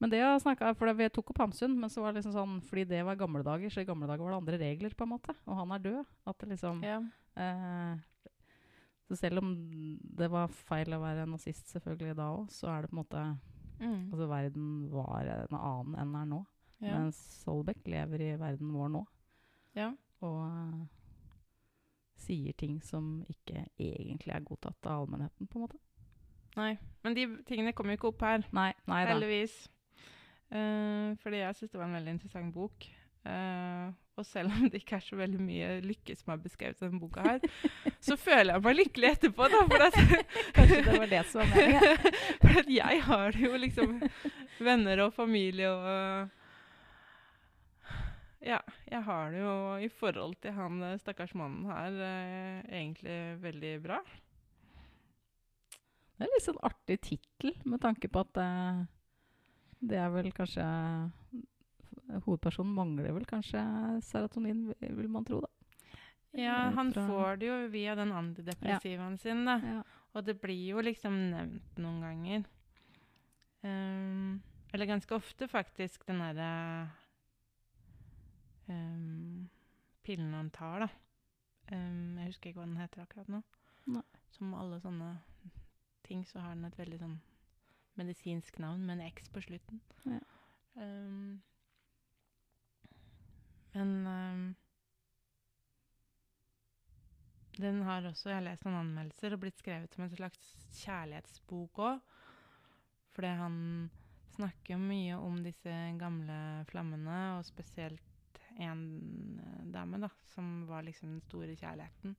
Men 0.02 0.10
det 0.10 0.18
jeg 0.18 0.42
snakket, 0.42 0.78
for 0.80 0.94
Vi 0.98 1.08
tok 1.14 1.30
opp 1.30 1.38
Hamsun, 1.44 1.76
men 1.80 1.90
så 1.94 2.02
var 2.02 2.12
det 2.12 2.24
liksom 2.24 2.34
sånn, 2.34 2.56
fordi 2.66 2.88
det 2.90 3.04
var 3.06 3.16
gamle 3.20 3.44
dager, 3.46 3.70
så 3.70 3.84
i 3.84 3.86
gamle 3.86 4.08
dager 4.10 4.24
var 4.26 4.34
det 4.34 4.40
andre 4.42 4.58
regler, 4.64 4.96
på 4.98 5.06
en 5.06 5.12
måte. 5.14 5.36
Og 5.46 5.56
han 5.60 5.72
er 5.76 5.84
død. 5.86 6.06
At 6.28 6.38
det 6.42 6.50
liksom 6.50 6.82
Ja. 6.84 6.98
eh, 7.38 7.98
Så 9.12 9.18
selv 9.20 9.40
om 9.44 9.50
det 10.18 10.30
var 10.32 10.48
feil 10.48 10.88
å 10.96 11.02
være 11.02 11.28
nazist 11.28 11.68
selvfølgelig 11.70 12.16
da 12.16 12.30
òg, 12.34 12.50
så 12.50 12.68
er 12.72 12.82
det 12.82 12.90
på 12.92 12.98
en 12.98 13.04
måte 13.06 13.40
Mm. 13.82 14.12
Altså 14.14 14.28
verden 14.30 14.90
var 14.92 15.26
en 15.26 15.56
annen 15.58 15.96
enn 15.98 16.12
den 16.14 16.22
er 16.22 16.26
nå. 16.30 16.46
ja. 16.82 17.00
Mens 17.00 17.16
Solbeck 17.44 17.88
lever 17.88 18.22
i 18.22 18.36
verden 18.38 18.72
vår 18.74 18.90
nå. 18.94 19.06
ja. 19.76 19.92
Og 20.22 20.38
uh, 20.46 20.86
sier 22.22 22.54
ting 22.54 22.80
som 22.86 23.24
ikke 23.28 23.64
egentlig 23.80 24.34
er 24.36 24.44
godtatt 24.46 24.86
av 24.86 25.02
allmennheten, 25.08 25.48
på 25.50 25.58
en 25.58 25.62
måte. 25.66 25.80
Nei. 26.56 26.78
Men 27.04 27.16
de 27.18 27.26
tingene 27.48 27.74
kommer 27.74 27.96
jo 27.96 27.98
ikke 27.98 28.12
opp 28.14 28.22
her. 28.28 28.46
Nei, 28.54 28.72
nei 28.86 29.02
da. 29.06 29.16
Eh, 30.52 31.12
fordi 31.24 31.44
jeg 31.44 31.58
syns 31.58 31.72
det 31.72 31.80
var 31.80 31.88
en 31.88 32.00
veldig 32.00 32.18
interessant 32.18 32.54
bok. 32.56 32.90
Uh, 33.22 33.94
og 34.18 34.26
selv 34.26 34.50
om 34.50 34.66
det 34.66 34.80
ikke 34.82 34.96
er 34.98 35.04
så 35.06 35.18
veldig 35.20 35.40
mye 35.46 35.68
lykke 35.86 36.16
som 36.18 36.32
er 36.34 36.40
beskrevet 36.42 36.80
i 36.80 36.86
denne 36.88 37.00
boka 37.02 37.22
her, 37.22 37.44
så 38.02 38.18
føler 38.18 38.56
jeg 38.56 38.64
meg 38.66 38.78
lykkelig 38.80 39.10
etterpå, 39.12 39.48
da. 39.54 39.60
For 39.70 39.86
at, 39.86 39.98
Kanskje 40.58 40.80
det 40.88 40.96
var 40.96 41.12
det 41.12 41.22
som 41.30 41.42
var 41.44 41.52
meningen. 41.54 42.16
for 42.42 42.62
at 42.64 42.72
jeg 42.74 43.04
har 43.08 43.38
jo 43.44 43.52
liksom 43.62 43.96
venner 44.62 45.04
og 45.06 45.14
familie 45.14 45.70
og 45.70 46.38
Ja, 48.42 48.58
jeg 48.90 49.04
har 49.06 49.30
det 49.30 49.44
jo 49.44 49.56
i 49.86 49.90
forhold 50.02 50.34
til 50.42 50.56
han 50.58 50.82
eh, 50.82 50.98
stakkars 50.98 51.36
mannen 51.38 51.68
her 51.70 52.00
eh, 52.02 52.64
egentlig 52.74 53.18
veldig 53.44 53.76
bra. 53.84 54.00
Det 56.18 56.26
er 56.26 56.34
litt 56.34 56.48
sånn 56.48 56.58
artig 56.66 56.98
tittel, 57.06 57.54
med 57.70 57.84
tanke 57.86 58.10
på 58.10 58.26
at 58.26 58.42
eh, 58.42 58.82
det 59.82 59.98
er 59.98 60.12
vel 60.14 60.30
kanskje 60.36 60.66
Hovedpersonen 62.26 62.74
mangler 62.76 63.14
vel 63.16 63.26
kanskje 63.26 63.62
serotonin, 64.04 64.66
vil 64.82 65.10
man 65.12 65.26
tro, 65.26 65.40
da. 65.44 65.50
Ja, 66.36 66.56
han 66.76 66.94
får 66.96 67.40
det 67.40 67.48
jo 67.48 67.58
via 67.72 67.96
den 67.96 68.12
antidepressivaen 68.16 69.18
sin, 69.20 69.46
da. 69.48 69.58
Ja. 69.64 69.82
Og 70.16 70.26
det 70.28 70.38
blir 70.44 70.76
jo 70.76 70.84
liksom 70.84 71.16
nevnt 71.32 71.80
noen 71.80 72.02
ganger. 72.04 72.46
Um, 73.64 74.42
eller 74.74 74.90
ganske 74.90 75.16
ofte, 75.16 75.48
faktisk, 75.52 76.06
den 76.08 76.20
derre 76.24 76.52
um, 78.68 79.50
pillen 80.04 80.34
han 80.36 80.52
tar, 80.56 80.86
da. 80.86 80.90
Um, 81.72 82.20
jeg 82.20 82.32
husker 82.32 82.52
ikke 82.52 82.62
hva 82.62 82.70
den 82.70 82.80
heter 82.80 83.04
akkurat 83.04 83.32
nå. 83.32 83.44
Nei. 83.92 84.06
Som 84.36 84.56
alle 84.56 84.80
sånne 84.84 85.14
ting, 86.08 86.24
så 86.28 86.44
har 86.44 86.56
den 86.56 86.68
et 86.68 86.80
veldig 86.80 87.00
sånn 87.04 87.20
medisinsk 88.02 88.60
navn 88.60 88.84
med 88.86 89.00
en 89.00 89.08
X 89.12 89.30
på 89.32 89.46
slutten. 89.46 89.80
Ja. 90.04 90.20
Um, 90.82 91.42
men 93.72 93.90
um, 94.08 94.44
den 97.62 97.82
har 97.82 98.06
også, 98.08 98.30
Jeg 98.30 98.40
har 98.40 98.46
lest 98.46 98.66
noen 98.66 98.80
anmeldelser 98.82 99.36
og 99.36 99.44
blitt 99.44 99.60
skrevet 99.60 99.94
som 99.94 100.06
en 100.06 100.14
slags 100.16 100.54
kjærlighetsbok 100.82 101.82
òg. 101.86 102.14
Fordi 103.12 103.34
han 103.42 103.58
snakker 104.32 104.80
mye 104.80 105.18
om 105.20 105.42
disse 105.44 105.74
gamle 106.00 106.38
flammene, 106.72 107.18
og 107.38 107.46
spesielt 107.46 108.40
en 108.62 108.86
eh, 109.44 109.66
dame 109.74 110.00
da, 110.00 110.10
som 110.32 110.64
var 110.70 110.86
liksom 110.88 111.18
den 111.18 111.26
store 111.28 111.58
kjærligheten. 111.60 112.16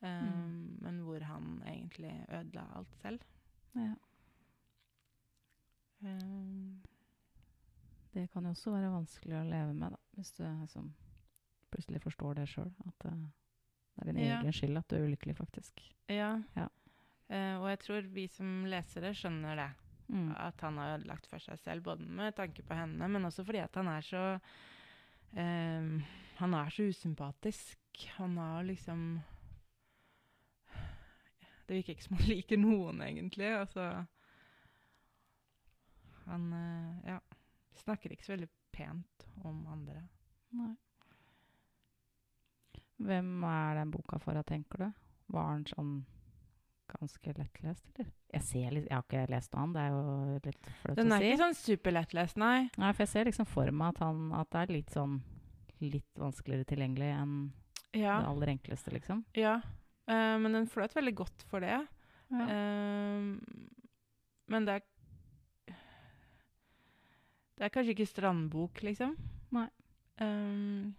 Um, 0.00 0.78
Men 0.80 1.00
hvor 1.04 1.24
han 1.26 1.62
egentlig 1.66 2.14
ødela 2.30 2.64
alt 2.78 2.96
selv. 3.02 3.24
Ja. 3.74 3.92
Um, 6.02 6.82
Det 8.14 8.26
kan 8.32 8.44
jo 8.44 8.50
også 8.54 8.70
være 8.72 8.90
vanskelig 8.92 9.36
å 9.38 9.44
leve 9.46 9.74
med, 9.74 9.92
da, 9.92 9.98
hvis 10.16 10.32
du 10.32 10.42
liksom 10.46 10.92
plutselig 11.70 12.00
forstår 12.02 12.34
det 12.40 12.46
sjøl. 12.48 12.70
At 12.86 13.04
eh, 13.10 13.18
det 13.98 14.02
er 14.02 14.12
din 14.12 14.20
Ja. 14.24 14.38
egen 14.40 14.52
skyld 14.56 14.78
at 14.80 14.88
du 14.88 14.96
er 14.96 15.04
ulykkelig, 15.08 15.36
faktisk. 15.36 15.82
ja. 16.08 16.42
Ja. 16.56 16.68
Uh, 17.30 17.60
og 17.60 17.66
jeg 17.68 17.78
tror 17.84 18.06
vi 18.14 18.22
som 18.32 18.64
lesere 18.64 19.10
skjønner 19.12 19.56
det. 19.60 19.68
Mm. 20.08 20.30
At 20.40 20.60
han 20.64 20.78
har 20.80 20.94
ødelagt 20.96 21.26
for 21.28 21.38
seg 21.38 21.58
selv, 21.60 21.82
både 21.84 22.00
med 22.08 22.32
tanke 22.34 22.62
på 22.64 22.74
henne, 22.74 23.08
men 23.12 23.24
også 23.28 23.44
fordi 23.44 23.58
at 23.60 23.74
han 23.76 23.86
er 23.92 24.00
så 24.00 24.22
ehm, 25.36 25.98
Han 26.38 26.54
er 26.54 26.70
så 26.70 26.86
usympatisk. 26.88 27.78
Han 28.16 28.36
har 28.38 28.62
liksom 28.64 29.20
Det 31.68 31.76
virker 31.76 31.92
ikke 31.92 32.06
som 32.06 32.16
han 32.16 32.28
liker 32.30 32.56
noen, 32.56 33.02
egentlig. 33.04 33.50
Altså 33.58 34.06
Han 36.28 36.52
eh, 36.52 37.14
ja, 37.14 37.18
snakker 37.82 38.12
ikke 38.12 38.26
så 38.26 38.34
veldig 38.36 38.50
pent 38.74 39.26
om 39.48 39.64
andre. 39.72 40.02
Nei. 40.58 40.74
Hvem 42.98 43.44
er 43.46 43.78
den 43.78 43.90
boka 43.94 44.18
for, 44.22 44.38
tenker 44.46 44.82
du? 44.82 44.88
Var 45.32 45.50
den 45.54 45.66
sånn 45.70 45.92
ganske 46.88 47.34
lettlest, 47.36 47.84
eller? 47.94 48.10
Jeg, 48.32 48.44
ser 48.44 48.74
litt, 48.74 48.86
jeg 48.88 48.96
har 48.96 49.04
ikke 49.04 49.24
lest 49.32 49.52
noe 49.52 49.64
annet, 49.64 49.76
det 49.76 49.82
er 49.82 49.92
jo 49.92 50.38
litt 50.48 50.68
flaut 50.80 50.98
Den 50.98 51.14
er 51.14 51.26
ikke 51.26 51.40
sånn 51.42 51.58
superlettlest, 51.58 52.38
nei. 52.40 52.56
Nei, 52.80 52.92
for 52.94 53.04
jeg 53.04 53.12
ser 53.12 53.28
liksom 53.28 53.48
for 53.48 53.72
meg 53.72 53.92
at, 53.94 54.02
han, 54.04 54.22
at 54.36 54.50
det 54.54 54.62
er 54.62 54.74
litt 54.78 54.94
sånn 54.96 55.18
litt 55.84 56.18
vanskeligere 56.18 56.66
tilgjengelig 56.72 57.10
enn 57.14 57.34
Ja. 57.94 58.18
det 58.18 58.30
aller 58.32 58.54
enkleste, 58.56 58.92
liksom. 58.96 59.22
ja. 59.38 59.58
uh, 60.10 60.36
men 60.42 60.56
den 60.56 60.68
fløt 60.70 60.96
veldig 60.96 61.14
godt 61.22 61.44
for 61.50 61.64
det. 61.64 61.76
Ja. 62.32 62.46
Uh, 62.48 63.36
men 64.48 64.64
det 64.66 64.78
er 64.78 64.86
Det 67.58 67.66
er 67.66 67.72
kanskje 67.74 67.94
ikke 67.96 68.06
strandbok, 68.06 68.82
liksom. 68.86 69.16
Nei. 69.56 69.66
Um, 70.22 70.94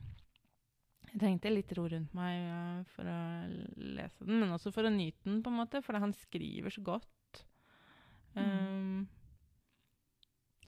jeg 1.10 1.20
trengte 1.22 1.52
litt 1.52 1.72
ro 1.78 1.86
rundt 1.90 2.12
meg 2.16 2.44
uh, 2.52 2.82
for 2.94 3.08
å 3.10 3.20
lese 3.96 4.26
den, 4.28 4.42
men 4.44 4.52
også 4.56 4.72
for 4.76 4.88
å 4.88 4.92
nyte 4.94 5.24
den, 5.26 5.40
på 5.44 5.52
en 5.52 5.60
måte, 5.62 5.82
for 5.86 5.98
han 6.00 6.14
skriver 6.16 6.70
så 6.76 6.84
godt. 6.86 7.42
Mm. 8.36 8.44
Ehm, 8.44 9.08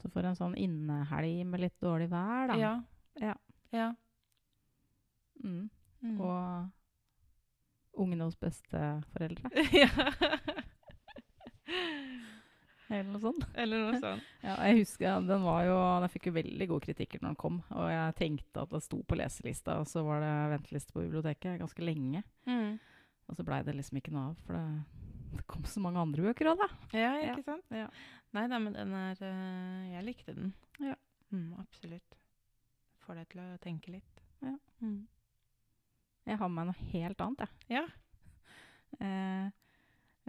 Så 0.02 0.10
for 0.10 0.26
en 0.26 0.36
sånn 0.40 0.56
innehelg 0.58 1.44
med 1.46 1.62
litt 1.62 1.76
dårlig 1.84 2.08
vær, 2.10 2.50
da. 2.50 2.56
ja. 2.58 2.72
Ja. 3.22 3.36
ja. 3.76 3.92
Mm. 5.44 5.68
Mm. 6.02 6.16
Og 6.26 8.02
ungene 8.02 8.26
hos 8.26 8.40
besteforeldre, 8.42 9.52
ja. 9.84 9.92
Eller 12.92 13.10
noe 13.14 13.22
sånt. 13.24 13.46
Eller 13.56 13.86
noe 13.86 14.00
sånt. 14.02 14.30
Ja, 14.46 14.56
jeg 14.68 14.82
husker 14.82 15.22
den 15.28 15.44
var 15.46 15.66
jo 15.68 15.76
Den 16.02 16.12
fikk 16.12 16.30
jo 16.32 16.34
veldig 16.36 16.68
gode 16.72 16.86
kritikker 16.88 17.22
når 17.22 17.34
den 17.34 17.42
kom. 17.44 17.60
Og 17.72 17.92
jeg 17.92 18.16
tenkte 18.20 18.64
at 18.66 18.74
det 18.74 18.82
sto 18.86 19.02
på 19.06 19.18
leselista, 19.20 19.78
og 19.82 19.90
så 19.90 20.04
var 20.06 20.24
det 20.24 20.34
venteliste 20.56 20.96
på 20.96 21.04
biblioteket 21.06 21.62
ganske 21.62 21.86
lenge. 21.86 22.24
Mm. 22.50 22.80
Og 23.30 23.38
så 23.38 23.46
blei 23.48 23.62
det 23.64 23.78
liksom 23.78 24.02
ikke 24.02 24.14
noe 24.16 24.32
av, 24.32 24.42
for 24.48 24.58
det, 24.58 24.66
det 25.38 25.46
kom 25.52 25.64
så 25.70 25.84
mange 25.84 26.02
andre 26.02 26.26
bøker 26.26 26.52
òg, 26.52 26.60
da. 26.66 26.68
Ja, 26.98 27.14
ikke 27.30 27.46
sant? 27.48 27.72
Ja. 27.76 27.88
Nei 28.36 28.46
da, 28.52 28.60
men 28.64 28.76
den 28.76 28.94
er 28.96 29.24
eh, 29.28 29.94
Jeg 29.94 30.08
likte 30.08 30.36
den. 30.36 30.52
Ja. 30.84 30.98
Mm, 31.32 31.54
absolutt. 31.62 32.20
Får 33.06 33.22
deg 33.22 33.32
til 33.32 33.44
å 33.44 33.50
tenke 33.64 33.94
litt. 33.96 34.22
Ja. 34.44 34.58
Mm. 34.84 35.02
Jeg 36.28 36.38
har 36.38 36.52
med 36.52 36.60
meg 36.60 36.70
noe 36.70 36.92
helt 36.92 37.24
annet, 37.24 37.46
jeg. 37.46 37.80
Ja. 37.80 37.86
Eh, 39.00 39.52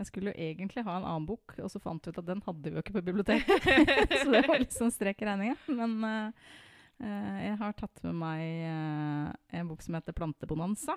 jeg 0.01 0.09
skulle 0.09 0.33
jo 0.33 0.41
egentlig 0.49 0.85
ha 0.87 0.97
en 0.97 1.07
annen 1.07 1.29
bok, 1.29 1.55
og 1.61 1.71
så 1.71 1.81
fant 1.83 2.05
vi 2.05 2.13
ut 2.13 2.21
at 2.23 2.29
den 2.29 2.43
hadde 2.47 2.71
vi 2.71 2.77
jo 2.77 2.83
ikke 2.83 2.97
på 2.97 3.05
biblioteket. 3.05 3.67
så 4.23 4.29
det 4.33 4.45
var 4.49 4.63
litt 4.63 4.77
sånn 4.77 4.93
strek 4.95 5.21
i 5.23 5.29
regninga. 5.29 5.57
Men 5.69 5.97
uh, 6.07 7.41
jeg 7.43 7.59
har 7.61 7.75
tatt 7.79 8.05
med 8.07 8.17
meg 8.23 8.45
uh, 8.67 9.33
en 9.59 9.69
bok 9.69 9.85
som 9.85 9.99
heter 9.99 10.17
'Plantebonanza'. 10.17 10.97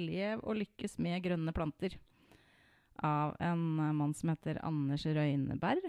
Lev 0.00 0.40
og 0.42 0.56
lykkes 0.58 0.98
med 1.04 1.22
grønne 1.22 1.54
planter. 1.54 1.98
Av 3.02 3.36
en 3.40 3.62
mann 3.96 4.14
som 4.14 4.32
heter 4.32 4.60
Anders 4.64 5.04
Røyneberg. 5.04 5.84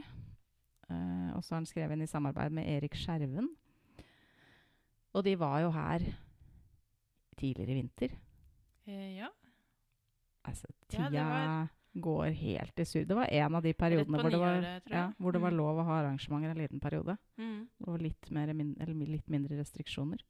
Og 1.34 1.42
så 1.44 1.54
har 1.54 1.62
han 1.62 1.68
skrevet 1.68 1.96
den 1.96 2.04
i 2.06 2.10
samarbeid 2.10 2.52
med 2.54 2.68
Erik 2.68 2.96
Skjerven. 3.00 3.48
Og 5.14 5.24
de 5.26 5.36
var 5.40 5.62
jo 5.64 5.72
her 5.74 6.04
tidligere 7.38 7.72
i 7.72 7.78
vinter. 7.80 8.16
Eh, 8.88 9.18
ja. 9.18 9.30
Altså, 10.44 10.68
Ja, 10.92 11.08
tida 11.10 11.24
var- 11.24 11.70
går 11.94 12.32
helt 12.34 12.80
i 12.80 12.86
surr. 12.86 13.06
Det 13.06 13.16
var 13.16 13.30
en 13.30 13.56
av 13.56 13.64
de 13.64 13.74
periodene 13.74 14.18
hvor 14.20 14.32
det, 14.34 14.40
var, 14.42 14.56
nyåret, 14.62 14.90
ja, 14.90 15.04
hvor 15.18 15.32
det 15.32 15.42
var 15.42 15.52
Mm. 15.52 15.58
lov 15.58 15.78
å 15.78 15.86
ha 15.86 16.00
arrangementer 16.02 16.50
en 16.50 16.58
liten 16.58 16.80
periode. 16.80 17.18
Mm. 17.38 17.68
Var 17.78 18.00
litt, 18.00 18.32
mer, 18.32 18.50
eller 18.50 18.94
litt 19.06 19.30
mindre 19.30 19.58
restriksjoner. 19.60 20.24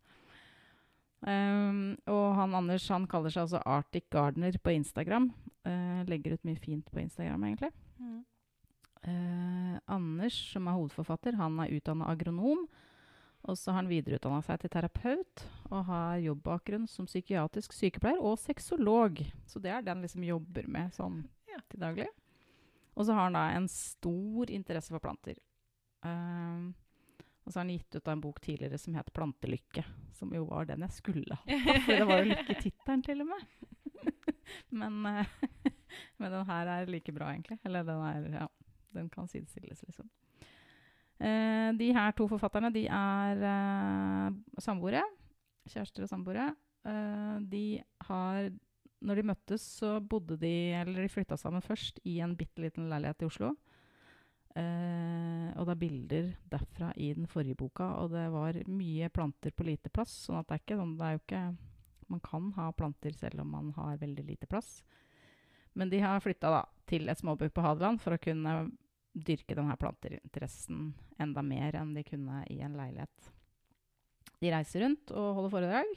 Um, 1.23 1.95
og 2.11 2.35
han 2.35 2.53
Anders 2.53 2.89
han 2.91 3.07
kaller 3.07 3.31
seg 3.31 3.45
altså 3.45 3.61
Arctic 3.65 4.09
Gardener 4.11 4.57
på 4.59 4.73
Instagram. 4.75 5.31
Uh, 5.63 6.03
legger 6.03 6.35
ut 6.35 6.43
mye 6.43 6.59
fint 6.59 6.89
på 6.91 6.99
Instagram, 6.99 7.45
egentlig. 7.47 7.71
Mm. 7.99 8.25
Uh, 9.07 9.77
Anders, 9.87 10.35
som 10.51 10.67
er 10.67 10.75
hovedforfatter, 10.75 11.37
han 11.39 11.59
er 11.63 11.71
utdanna 11.77 12.09
agronom. 12.11 12.67
Og 13.43 13.57
så 13.59 13.71
har 13.71 13.81
han 13.81 13.91
videreutdanna 13.91 14.39
seg 14.43 14.61
til 14.61 14.71
terapeut 14.71 15.41
og 15.67 15.81
har 15.89 16.21
jobbbakgrunn 16.23 16.85
som 16.87 17.07
psykiatrisk 17.09 17.73
sykepleier 17.75 18.21
og 18.23 18.37
sexolog. 18.39 19.19
Så 19.47 19.59
det 19.59 19.71
er 19.71 19.81
det 19.83 19.91
han 19.91 20.03
liksom 20.03 20.23
jobber 20.23 20.67
med 20.71 20.93
sånn. 20.95 21.25
Til 21.69 21.81
daglig. 21.81 22.07
Og 22.93 23.05
så 23.07 23.15
har 23.17 23.27
han 23.27 23.37
da 23.37 23.43
en 23.57 23.67
stor 23.71 24.51
interesse 24.53 24.93
for 24.93 25.01
planter. 25.03 25.39
Ehm, 26.05 26.73
Og 27.43 27.51
så 27.51 27.59
har 27.59 27.65
han 27.65 27.73
gitt 27.75 27.95
ut 27.95 28.07
en 28.07 28.21
bok 28.23 28.37
tidligere 28.39 28.77
som 28.77 28.95
het 28.95 29.09
'Plantelykke', 29.11 29.83
som 30.13 30.31
jo 30.33 30.45
var 30.45 30.65
den 30.65 30.79
jeg 30.79 30.91
skulle 30.91 31.35
ha. 31.35 31.43
For 31.85 31.91
det 31.91 32.07
var 32.07 32.21
jo 32.21 32.29
lykketittelen, 32.31 33.03
til 33.03 33.21
og 33.21 33.27
med. 33.27 33.41
men, 34.79 35.05
uh, 35.05 35.25
men 36.19 36.31
den 36.31 36.45
her 36.45 36.67
er 36.67 36.85
like 36.85 37.11
bra, 37.11 37.33
egentlig. 37.33 37.59
Eller 37.65 37.83
den 37.83 37.99
er 37.99 38.39
Ja, 38.39 38.47
den 38.93 39.09
kan 39.09 39.27
sidestilles, 39.27 39.83
liksom. 39.83 40.09
Uh, 41.19 41.77
de 41.77 41.93
her 41.93 42.11
to 42.11 42.27
forfatterne, 42.27 42.73
de 42.73 42.87
er 42.87 43.35
uh, 43.43 44.33
samboere. 44.57 45.03
Kjærester 45.67 46.03
og 46.03 46.09
samboere. 46.09 46.55
De 47.51 47.83
har 48.01 48.49
Når 49.03 49.19
de 49.19 49.27
møttes, 49.27 49.63
så 49.81 49.97
bodde 49.99 50.37
de 50.39 50.53
Eller 50.79 51.03
de 51.03 51.11
flytta 51.11 51.37
sammen 51.39 51.63
først 51.63 51.99
i 52.07 52.19
en 52.23 52.35
bitte 52.39 52.63
liten 52.63 52.89
leilighet 52.91 53.25
i 53.25 53.29
Oslo. 53.29 53.51
Eh, 54.53 55.47
og 55.57 55.65
det 55.65 55.73
er 55.73 55.81
bilder 55.81 56.27
derfra 56.51 56.91
i 57.01 57.09
den 57.17 57.25
forrige 57.29 57.57
boka, 57.57 57.87
og 58.03 58.11
det 58.13 58.27
var 58.29 58.59
mye 58.69 59.09
planter 59.09 59.51
på 59.51 59.65
lite 59.65 59.89
plass. 59.89 60.13
sånn 60.27 60.37
at 60.39 60.47
det 60.47 60.55
er 60.55 60.61
ikke 60.61 60.77
sånn 60.77 60.97
Det 60.99 61.07
er 61.07 61.15
jo 61.15 61.23
ikke 61.23 61.43
Man 62.13 62.21
kan 62.21 62.51
ha 62.59 62.67
planter 62.77 63.15
selv 63.17 63.41
om 63.41 63.49
man 63.49 63.71
har 63.73 63.97
veldig 63.97 64.25
lite 64.27 64.45
plass. 64.45 64.83
Men 65.73 65.89
de 65.89 65.99
har 66.03 66.21
flytta 66.21 66.61
til 66.85 67.09
et 67.09 67.17
småbruk 67.17 67.53
på 67.55 67.63
Hadeland 67.65 68.01
for 68.03 68.13
å 68.13 68.21
kunne 68.21 68.69
dyrke 69.13 69.55
denne 69.57 69.77
planteinteressen 69.79 70.91
enda 71.21 71.41
mer 71.45 71.77
enn 71.79 71.93
de 71.95 72.03
kunne 72.05 72.43
i 72.51 72.59
en 72.61 72.75
leilighet. 72.77 73.31
De 74.41 74.51
reiser 74.51 74.83
rundt 74.83 75.13
og 75.15 75.35
holder 75.37 75.53
foredrag. 75.55 75.95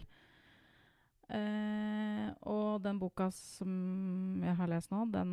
Eh, 1.27 2.27
og 2.47 2.79
den 2.85 3.01
boka 3.03 3.27
som 3.35 4.43
jeg 4.45 4.55
har 4.61 4.71
lest 4.71 4.93
nå, 4.93 5.03
den 5.11 5.33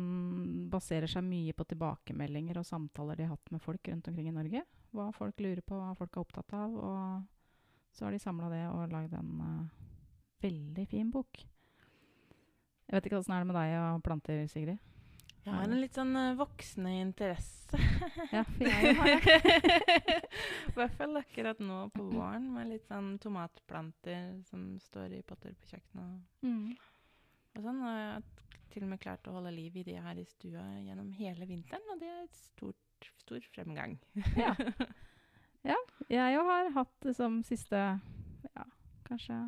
baserer 0.72 1.06
seg 1.10 1.22
mye 1.26 1.54
på 1.54 1.66
tilbakemeldinger 1.70 2.58
og 2.58 2.66
samtaler 2.66 3.20
de 3.20 3.28
har 3.28 3.36
hatt 3.36 3.52
med 3.54 3.62
folk 3.62 3.92
rundt 3.92 4.10
omkring 4.10 4.30
i 4.30 4.34
Norge. 4.34 4.64
Hva 4.94 5.10
folk 5.14 5.38
lurer 5.42 5.62
på, 5.62 5.78
hva 5.78 5.94
folk 5.98 6.16
er 6.16 6.24
opptatt 6.24 6.56
av. 6.58 6.74
Og 6.74 7.94
så 7.94 8.06
har 8.06 8.14
de 8.14 8.22
samla 8.22 8.50
det 8.50 8.64
og 8.72 8.90
lagd 8.90 9.14
en 9.14 9.34
uh, 9.38 9.84
veldig 10.42 10.86
fin 10.90 11.10
bok. 11.14 11.44
Jeg 12.84 12.96
vet 12.96 13.06
ikke 13.08 13.20
åssen 13.22 13.34
er 13.36 13.44
det 13.44 13.50
med 13.52 13.58
deg 13.58 13.76
og 13.80 14.02
planter, 14.04 14.42
Sigrid? 14.50 14.93
Jeg 15.44 15.52
har 15.52 15.66
en 15.68 15.80
litt 15.80 15.96
sånn 15.98 16.14
uh, 16.16 16.36
voksende 16.38 16.92
interesse. 17.02 17.78
ja, 18.34 18.44
for 18.48 18.64
jeg 18.64 18.94
har 18.96 19.24
det. 19.24 19.34
I 20.70 20.76
hvert 20.78 20.94
fall 20.96 21.20
akkurat 21.20 21.60
nå 21.60 21.80
på 21.92 22.06
våren, 22.14 22.46
med 22.54 22.70
litt 22.72 22.86
sånn 22.88 23.18
tomatplanter 23.20 24.38
som 24.48 24.70
står 24.80 25.18
i 25.18 25.24
potter 25.26 25.52
på 25.58 25.74
kjøkkenet. 25.74 26.22
Mm. 26.46 26.70
Og 27.54 27.66
sånn, 27.66 27.82
og 27.84 27.92
jeg 27.92 28.06
har 28.14 28.24
til 28.74 28.86
og 28.86 28.90
med 28.90 29.02
klart 29.02 29.28
å 29.28 29.34
holde 29.36 29.52
liv 29.54 29.76
i 29.78 29.84
de 29.86 29.98
her 30.02 30.18
i 30.18 30.24
stua 30.26 30.64
gjennom 30.82 31.12
hele 31.18 31.46
vinteren, 31.50 31.84
og 31.92 32.00
det 32.00 32.08
er 32.10 32.24
et 32.24 32.40
stort, 32.40 33.10
stor 33.20 33.44
fremgang. 33.52 33.98
ja. 34.40 34.54
ja. 35.74 35.76
Jeg 36.08 36.40
har 36.48 36.72
hatt 36.74 37.10
som 37.16 37.38
siste 37.46 37.78
ja, 37.78 38.64
kanskje 39.06 39.38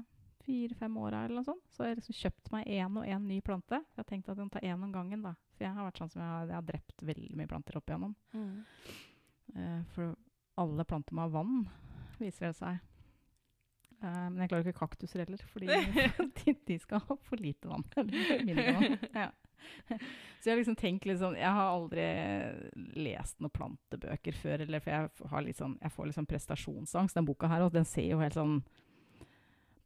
fire-fem 0.47 0.95
åra 1.01 1.25
eller 1.25 1.41
noe 1.41 1.49
sånt. 1.49 1.65
Så 1.73 1.83
har 1.83 1.93
jeg 1.95 2.03
liksom 2.03 2.21
kjøpt 2.21 2.53
meg 2.55 2.71
én 2.71 3.01
og 3.01 3.09
én 3.09 3.27
ny 3.27 3.41
plante. 3.45 3.81
Jeg 3.81 4.03
har 4.03 4.09
tenkt 4.09 4.31
at 4.31 4.39
jeg 4.39 4.47
må 4.47 4.55
ta 4.55 4.63
én 4.63 4.87
om 4.87 4.95
gangen, 4.95 5.25
da. 5.27 5.35
For 5.57 5.65
jeg 5.65 5.73
har 5.73 5.89
vært 5.89 6.03
sånn 6.03 6.13
som 6.13 6.23
jeg 6.23 6.29
har, 6.29 6.51
jeg 6.51 6.59
har 6.59 6.69
drept 6.69 7.07
veldig 7.11 7.39
mye 7.39 7.51
planter 7.51 7.79
opp 7.79 7.89
igjennom. 7.89 8.13
Mm. 8.37 8.59
Uh, 9.57 9.81
for 9.95 10.13
alle 10.61 10.85
planter 10.89 11.17
må 11.17 11.25
ha 11.25 11.33
vann, 11.33 11.65
viser 12.21 12.51
det 12.51 12.59
seg. 12.59 12.85
Uh, 14.03 14.29
men 14.29 14.43
jeg 14.45 14.53
klarer 14.53 14.69
ikke 14.69 14.83
kaktuser 14.83 15.25
heller, 15.25 15.43
fordi 15.49 15.71
de, 16.43 16.57
de, 16.69 16.79
skal 16.83 17.01
ha 17.09 17.17
for 17.25 17.41
lite 17.41 17.71
vann. 17.71 17.87
Vann. 17.97 18.99
Ja. 19.17 19.31
Så 20.39 20.47
jeg 20.47 20.53
har 20.53 20.59
liksom 20.61 20.77
tenkt 20.79 21.07
litt 21.09 21.19
sånn 21.19 21.35
Jeg 21.35 21.49
har 21.51 21.73
aldri 21.73 22.05
lest 23.01 23.41
noen 23.43 23.55
plantebøker 23.57 24.37
før. 24.39 24.63
Eller, 24.67 24.83
for 24.85 24.93
jeg, 24.93 25.55
sånn, 25.59 25.79
jeg 25.81 25.95
får 25.95 26.09
litt 26.09 26.19
sånn 26.19 26.29
prestasjonsangst. 26.31 27.17
Den 27.17 27.27
boka 27.27 27.51
her, 27.51 27.65
og 27.65 27.73
den 27.75 27.89
ser 27.89 28.07
jo 28.13 28.21
helt 28.23 28.37
sånn 28.37 28.61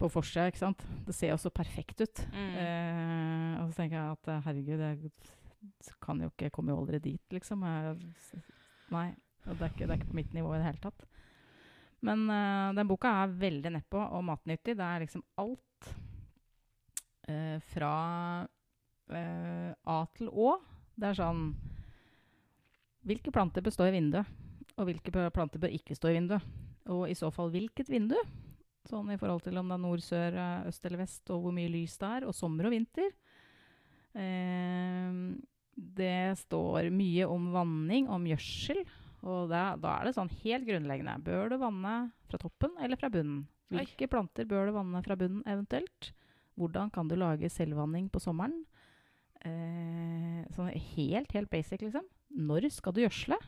på 0.01 0.09
forsida, 0.09 0.49
ikke 0.49 0.63
sant. 0.63 0.85
Det 1.07 1.15
ser 1.17 1.35
jo 1.35 1.39
så 1.41 1.53
perfekt 1.53 2.03
ut. 2.03 2.23
Mm. 2.33 2.55
Uh, 2.57 3.55
og 3.63 3.71
så 3.71 3.83
tenker 3.83 3.99
jeg 3.99 4.19
at 4.19 4.31
herregud, 4.49 4.85
jeg 4.89 5.13
kan 6.01 6.21
jo 6.23 6.31
ikke 6.31 6.51
Kommer 6.55 6.75
jo 6.75 6.83
aldri 6.83 7.01
dit, 7.05 7.25
liksom. 7.35 7.65
Nei. 8.95 9.09
Og 9.49 9.57
det 9.57 9.65
er, 9.65 9.73
ikke, 9.73 9.87
det 9.87 9.93
er 9.95 9.99
ikke 10.01 10.11
på 10.11 10.19
mitt 10.19 10.35
nivå 10.37 10.53
i 10.55 10.61
det 10.61 10.67
hele 10.67 10.83
tatt. 10.83 11.05
Men 12.05 12.25
uh, 12.29 12.73
den 12.77 12.89
boka 12.89 13.13
er 13.23 13.35
veldig 13.41 13.73
nedpå 13.77 14.01
og 14.01 14.25
matnyttig. 14.29 14.77
Det 14.77 14.87
er 14.87 15.05
liksom 15.05 15.25
alt 15.41 15.91
uh, 17.29 17.57
fra 17.73 17.95
uh, 18.45 19.71
A 19.95 19.99
til 20.17 20.31
Å. 20.33 20.55
Det 21.01 21.11
er 21.11 21.21
sånn 21.21 21.51
Hvilke 23.09 23.33
planter 23.33 23.65
bør 23.65 23.73
stå 23.73 23.87
i 23.89 23.95
vinduet? 23.95 24.29
Og 24.77 24.85
hvilke 24.89 25.13
planter 25.33 25.61
bør 25.61 25.73
ikke 25.73 25.97
stå 25.97 26.11
i 26.11 26.19
vinduet? 26.19 26.45
Og 26.93 27.07
i 27.09 27.17
så 27.17 27.31
fall 27.33 27.49
hvilket 27.53 27.89
vindu? 27.89 28.17
Sånn 28.89 29.09
i 29.13 29.17
forhold 29.21 29.41
til 29.47 29.57
om 29.57 29.71
det 29.71 29.77
er 29.77 29.81
nord, 29.81 30.03
sør, 30.05 30.37
øst 30.69 30.85
eller 30.85 31.01
vest, 31.01 31.23
og 31.33 31.47
hvor 31.47 31.55
mye 31.57 31.71
lys 31.73 31.97
det 32.01 32.11
er. 32.19 32.27
Og 32.29 32.37
sommer 32.37 32.69
og 32.69 32.75
vinter. 32.75 33.09
Det 35.81 36.39
står 36.43 36.91
mye 36.95 37.29
om 37.31 37.51
vanning, 37.55 38.09
om 38.11 38.27
gjødsel. 38.27 38.83
Og 39.21 39.51
da, 39.53 39.75
da, 39.77 39.99
er 39.99 40.09
det 40.09 40.17
sånn 40.17 40.33
helt 40.43 40.67
grunnleggende. 40.69 41.19
Bør 41.25 41.53
du 41.53 41.59
vanne 41.61 41.95
fra 42.31 42.41
toppen 42.41 42.77
eller 42.81 43.01
fra 43.01 43.11
bunnen? 43.13 43.45
Hvilke 43.71 44.09
Oi. 44.09 44.11
planter 44.11 44.49
bør 44.51 44.71
du 44.71 44.75
vanne 44.75 45.03
fra 45.05 45.17
bunnen 45.19 45.45
eventuelt? 45.47 46.11
Hvordan 46.59 46.91
kan 46.93 47.09
du 47.09 47.15
lage 47.21 47.51
selvvanning 47.53 48.09
på 48.13 48.23
sommeren? 48.23 48.65
Eh, 49.47 50.41
sånn 50.57 50.73
helt, 50.97 51.31
helt 51.37 51.53
basic, 51.53 51.85
liksom. 51.85 52.09
Når 52.35 52.69
skal 52.75 52.97
du 52.97 53.05
gjødsle? 53.05 53.39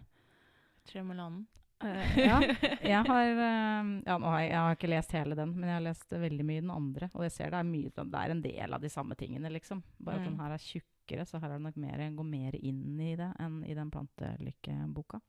Tremolanen. 0.88 1.44
Uh, 1.82 2.18
ja. 2.18 2.38
Jeg 2.92 3.02
har, 3.08 3.30
uh, 3.34 3.90
ja, 4.06 4.16
har 4.18 4.40
jeg, 4.40 4.48
jeg, 4.50 4.58
har 4.58 4.76
ikke 4.76 4.90
lest 4.90 5.14
hele 5.16 5.36
den, 5.38 5.54
men 5.56 5.68
jeg 5.68 5.76
har 5.76 5.84
lest 5.84 6.14
veldig 6.14 6.46
mye 6.46 6.62
den 6.62 6.72
andre. 6.74 7.08
Og 7.16 7.26
jeg 7.26 7.34
ser 7.34 7.52
det 7.52 7.58
er, 7.58 7.68
mye, 7.68 7.92
det 7.96 8.20
er 8.20 8.34
en 8.34 8.42
del 8.44 8.76
av 8.76 8.84
de 8.84 8.90
samme 8.92 9.16
tingene, 9.18 9.50
liksom. 9.52 9.82
Bare 9.98 10.20
mm. 10.20 10.22
at 10.22 10.28
den 10.30 10.40
her 10.42 10.54
er 10.54 10.62
tjukkere, 10.62 11.26
så 11.26 11.40
her 11.42 11.50
er 11.50 11.58
det 11.58 11.66
nok 11.66 11.80
mer, 11.82 12.04
går 12.18 12.28
mer 12.28 12.58
inn 12.60 13.00
i 13.02 13.12
det 13.18 13.30
enn 13.42 13.60
i 13.66 13.76
den 13.78 13.90
plantelykkeboka. 13.94 15.20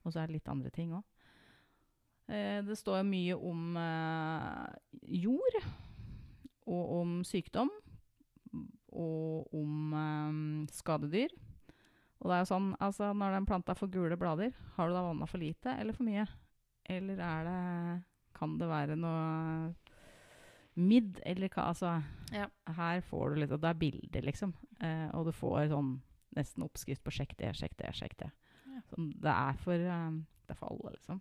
Og 0.00 0.14
så 0.14 0.22
er 0.22 0.30
det 0.30 0.38
litt 0.38 0.52
andre 0.52 0.72
ting 0.74 0.94
òg. 0.96 1.04
Uh, 2.30 2.60
det 2.64 2.78
står 2.78 3.04
mye 3.08 3.36
om 3.36 3.76
jord, 5.20 5.60
og 6.70 6.96
om 7.00 7.14
sykdom, 7.26 7.72
og 8.90 9.54
om 9.54 9.94
skadedyr. 10.72 11.34
Og 12.20 12.28
det 12.28 12.36
er 12.36 12.42
jo 12.42 12.50
sånn, 12.50 12.68
altså 12.84 13.14
Når 13.16 13.38
den 13.38 13.48
planta 13.48 13.74
får 13.76 13.92
gule 13.94 14.16
blader, 14.20 14.52
har 14.76 14.88
du 14.88 14.96
da 14.96 15.04
vanna 15.06 15.28
for 15.28 15.40
lite 15.40 15.72
eller 15.80 15.96
for 15.96 16.04
mye? 16.08 16.26
Eller 16.90 17.22
er 17.24 17.48
det 17.48 17.60
Kan 18.36 18.58
det 18.60 18.68
være 18.70 18.98
noe 19.00 19.72
midd, 20.80 21.18
eller 21.26 21.50
hva 21.52 21.70
Altså, 21.70 21.96
ja. 22.32 22.46
her 22.76 23.00
får 23.08 23.32
du 23.32 23.40
litt 23.42 23.54
Og 23.56 23.62
det 23.62 23.72
er 23.72 23.80
bilder, 23.80 24.26
liksom. 24.28 24.54
Eh, 24.80 25.08
og 25.16 25.28
du 25.28 25.32
får 25.36 25.72
sånn 25.72 25.96
nesten 26.36 26.62
oppskrift 26.62 27.02
på 27.02 27.10
'sjekk 27.10 27.32
det, 27.40 27.48
sjekk 27.58 27.72
det, 27.80 27.88
sjekk 27.90 28.12
det'. 28.20 28.30
Ja. 28.70 28.80
Sånn, 28.86 29.08
det, 29.18 29.32
er 29.32 29.56
for, 29.58 29.74
um, 29.74 30.20
det 30.46 30.54
er 30.54 30.58
for 30.60 30.70
alle, 30.70 30.92
liksom. 30.94 31.18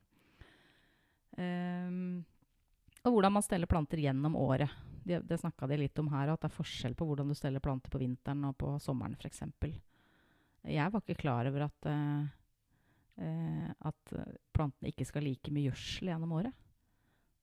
Um, 1.34 2.26
og 3.02 3.16
hvordan 3.16 3.34
man 3.34 3.46
steller 3.46 3.66
planter 3.72 3.98
gjennom 3.98 4.38
året. 4.38 4.70
Det, 5.02 5.24
det 5.26 5.40
snakka 5.42 5.66
de 5.72 5.80
litt 5.82 5.98
om 5.98 6.12
her, 6.14 6.30
at 6.30 6.44
det 6.44 6.52
er 6.52 6.58
forskjell 6.60 6.94
på 6.94 7.08
hvordan 7.10 7.32
du 7.32 7.38
steller 7.38 7.64
planter 7.64 7.90
på 7.90 8.02
vinteren 8.02 8.46
og 8.52 8.58
på 8.62 8.76
sommeren 8.84 9.18
f.eks. 9.18 9.42
Jeg 10.68 10.92
var 10.92 11.04
ikke 11.04 11.22
klar 11.22 11.48
over 11.50 11.68
at, 11.70 11.88
uh, 11.88 13.70
at 13.90 14.14
plantene 14.56 14.92
ikke 14.92 15.08
skal 15.08 15.24
like 15.24 15.54
mye 15.54 15.70
gjødsel 15.70 16.12
gjennom 16.12 16.36
året. 16.40 16.56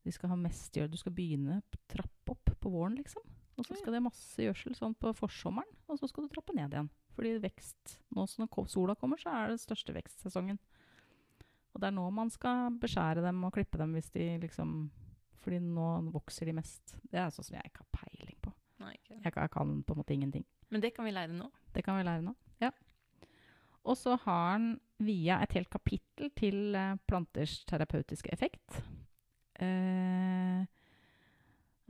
De 0.07 0.13
skal 0.15 0.31
ha 0.31 0.37
mest 0.39 0.77
gjør, 0.77 0.91
Du 0.93 1.01
skal 1.01 1.15
begynne 1.17 1.63
trappe 1.91 2.35
opp 2.37 2.53
på 2.61 2.71
våren, 2.71 2.95
liksom. 3.01 3.25
Og 3.57 3.65
så 3.65 3.75
skal 3.79 3.97
det 3.97 4.05
masse 4.05 4.45
gjødsel 4.45 4.77
sånn 4.77 4.95
på 5.01 5.11
forsommeren, 5.17 5.71
og 5.89 5.99
så 5.99 6.09
skal 6.11 6.27
du 6.27 6.33
trappe 6.33 6.55
ned 6.55 6.75
igjen. 6.75 6.91
Fordi 7.17 7.33
vekst 7.41 7.97
Nå 8.13 8.27
som 8.29 8.49
sola 8.69 8.95
kommer, 8.95 9.19
så 9.21 9.33
er 9.33 9.51
det 9.51 9.63
største 9.63 9.95
vekstsesongen. 9.97 10.59
Og 11.73 11.81
det 11.81 11.89
er 11.89 11.97
nå 11.97 12.05
man 12.15 12.31
skal 12.33 12.77
beskjære 12.81 13.25
dem 13.25 13.43
og 13.45 13.53
klippe 13.57 13.81
dem 13.81 13.97
hvis 13.97 14.13
de 14.15 14.29
liksom 14.45 14.91
Fordi 15.43 15.61
nå 15.61 15.89
vokser 16.15 16.49
de 16.49 16.57
mest. 16.57 16.97
Det 17.05 17.21
er 17.21 17.33
sånn 17.33 17.49
som 17.49 17.59
jeg 17.59 17.71
ikke 17.71 17.85
har 17.85 18.05
peiling 18.05 18.39
på. 18.43 18.53
Nei, 18.83 18.95
jeg, 19.09 19.21
jeg 19.25 19.51
kan 19.53 19.79
på 19.87 19.95
en 19.95 20.01
måte 20.01 20.15
ingenting. 20.15 20.45
Men 20.71 20.83
det 20.85 20.93
kan 20.97 21.07
vi 21.07 21.15
lære 21.15 21.33
nå? 21.33 21.49
Det 21.73 21.85
kan 21.87 21.97
vi 21.97 22.05
lære 22.07 22.25
nå. 22.27 22.35
Og 23.87 23.97
så 23.99 24.17
har 24.25 24.47
han 24.57 24.71
via 25.03 25.39
et 25.45 25.55
helt 25.59 25.71
kapittel 25.71 26.33
til 26.39 26.75
uh, 26.75 26.97
planters 27.09 27.61
terapeutiske 27.69 28.33
effekt. 28.35 28.81
Uh, 29.61 30.65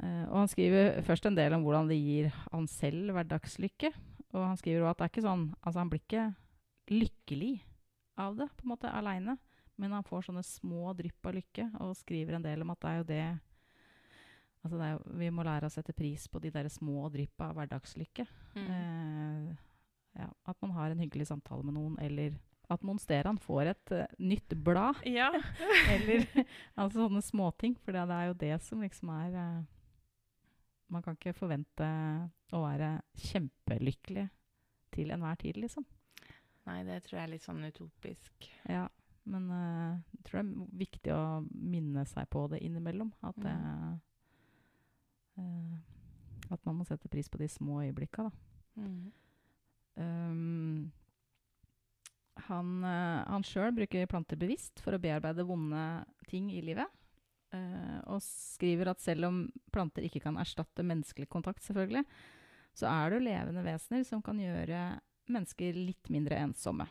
uh, 0.02 0.24
og 0.28 0.36
han 0.42 0.52
skriver 0.52 1.00
først 1.06 1.26
en 1.26 1.38
del 1.38 1.56
om 1.56 1.64
hvordan 1.64 1.88
det 1.90 1.98
gir 2.00 2.28
han 2.52 2.68
selv 2.70 3.14
hverdagslykke. 3.16 3.92
Og 4.34 4.42
han 4.42 4.60
skriver 4.60 4.84
òg 4.84 4.92
at 4.92 5.00
det 5.00 5.06
er 5.06 5.14
ikke 5.14 5.24
sånn 5.24 5.48
Altså, 5.62 5.78
han 5.80 5.90
blir 5.92 6.02
ikke 6.02 6.26
lykkelig 6.92 7.54
av 8.20 8.36
det, 8.38 8.48
på 8.56 8.66
en 8.66 8.72
måte, 8.74 8.92
aleine. 8.92 9.36
Men 9.76 9.92
han 9.92 10.06
får 10.06 10.28
sånne 10.28 10.44
små 10.46 10.92
drypp 10.96 11.28
av 11.28 11.36
lykke, 11.36 11.66
og 11.84 11.96
skriver 11.98 12.38
en 12.38 12.44
del 12.44 12.64
om 12.64 12.72
at 12.72 12.80
det 12.80 12.90
er 12.90 13.02
jo 13.02 13.10
det 13.10 13.26
Altså, 14.66 14.80
det 14.80 14.86
er 14.86 14.94
jo, 14.96 15.02
vi 15.20 15.26
må 15.30 15.44
lære 15.46 15.68
å 15.68 15.70
sette 15.70 15.94
pris 15.94 16.24
på 16.26 16.40
de 16.42 16.50
der 16.50 16.66
små 16.72 17.04
dryppa 17.14 17.52
av 17.52 17.58
hverdagslykke. 17.60 18.24
Mm. 18.56 18.64
Eh, 18.66 19.05
har 20.86 20.94
en 20.94 21.02
hyggelig 21.02 21.28
samtale 21.28 21.66
med 21.66 21.76
noen, 21.76 21.98
eller 22.02 22.38
at 22.72 22.82
Monsteran 22.82 23.38
får 23.38 23.70
et 23.70 23.94
uh, 23.94 24.04
nytt 24.18 24.54
blad. 24.66 24.98
Ja. 25.06 25.30
Eller 25.94 26.26
altså 26.74 27.04
sånne 27.04 27.22
småting. 27.22 27.76
For 27.82 27.94
det 27.94 28.06
er 28.10 28.30
jo 28.30 28.38
det 28.40 28.54
som 28.66 28.82
liksom 28.82 29.12
er 29.14 29.36
uh, 29.36 29.64
Man 30.90 31.02
kan 31.02 31.16
ikke 31.18 31.34
forvente 31.34 31.86
å 32.54 32.62
være 32.62 33.00
kjempelykkelig 33.18 34.28
til 34.94 35.10
enhver 35.14 35.38
tid, 35.40 35.58
liksom. 35.58 35.86
Nei, 36.66 36.80
det 36.86 37.00
tror 37.06 37.18
jeg 37.18 37.26
er 37.26 37.32
litt 37.32 37.46
sånn 37.46 37.66
utopisk. 37.66 38.48
Ja, 38.70 38.86
men 39.30 39.50
uh, 39.50 39.98
jeg 40.14 40.26
tror 40.26 40.40
det 40.40 40.46
er 40.46 40.78
viktig 40.82 41.14
å 41.14 41.22
minne 41.50 42.06
seg 42.10 42.30
på 42.30 42.46
det 42.50 42.62
innimellom. 42.66 43.10
At, 43.26 43.38
det, 43.42 43.54
eh, 45.42 46.50
at 46.54 46.66
man 46.66 46.78
må 46.78 46.86
sette 46.86 47.10
pris 47.10 47.30
på 47.30 47.42
de 47.42 47.50
små 47.50 47.82
øyeblikka, 47.82 48.26
da. 48.26 48.30
Mm. 48.82 49.10
Um, 49.96 50.92
han 52.46 52.72
uh, 52.84 53.40
sjøl 53.46 53.72
bruker 53.74 54.08
planter 54.10 54.38
bevisst 54.38 54.82
for 54.84 54.94
å 54.96 55.00
bearbeide 55.00 55.46
vonde 55.48 55.82
ting 56.30 56.50
i 56.52 56.62
livet. 56.64 56.88
Uh, 57.54 58.00
og 58.12 58.20
skriver 58.24 58.90
at 58.92 59.00
selv 59.00 59.28
om 59.30 59.42
planter 59.72 60.04
ikke 60.06 60.22
kan 60.24 60.36
erstatte 60.40 60.84
menneskelig 60.86 61.28
kontakt, 61.32 61.64
selvfølgelig, 61.64 62.04
så 62.76 62.90
er 62.90 63.08
det 63.08 63.18
jo 63.18 63.26
levende 63.30 63.64
vesener 63.64 64.04
som 64.04 64.22
kan 64.24 64.40
gjøre 64.40 64.98
mennesker 65.32 65.78
litt 65.78 66.10
mindre 66.12 66.38
ensomme. 66.44 66.86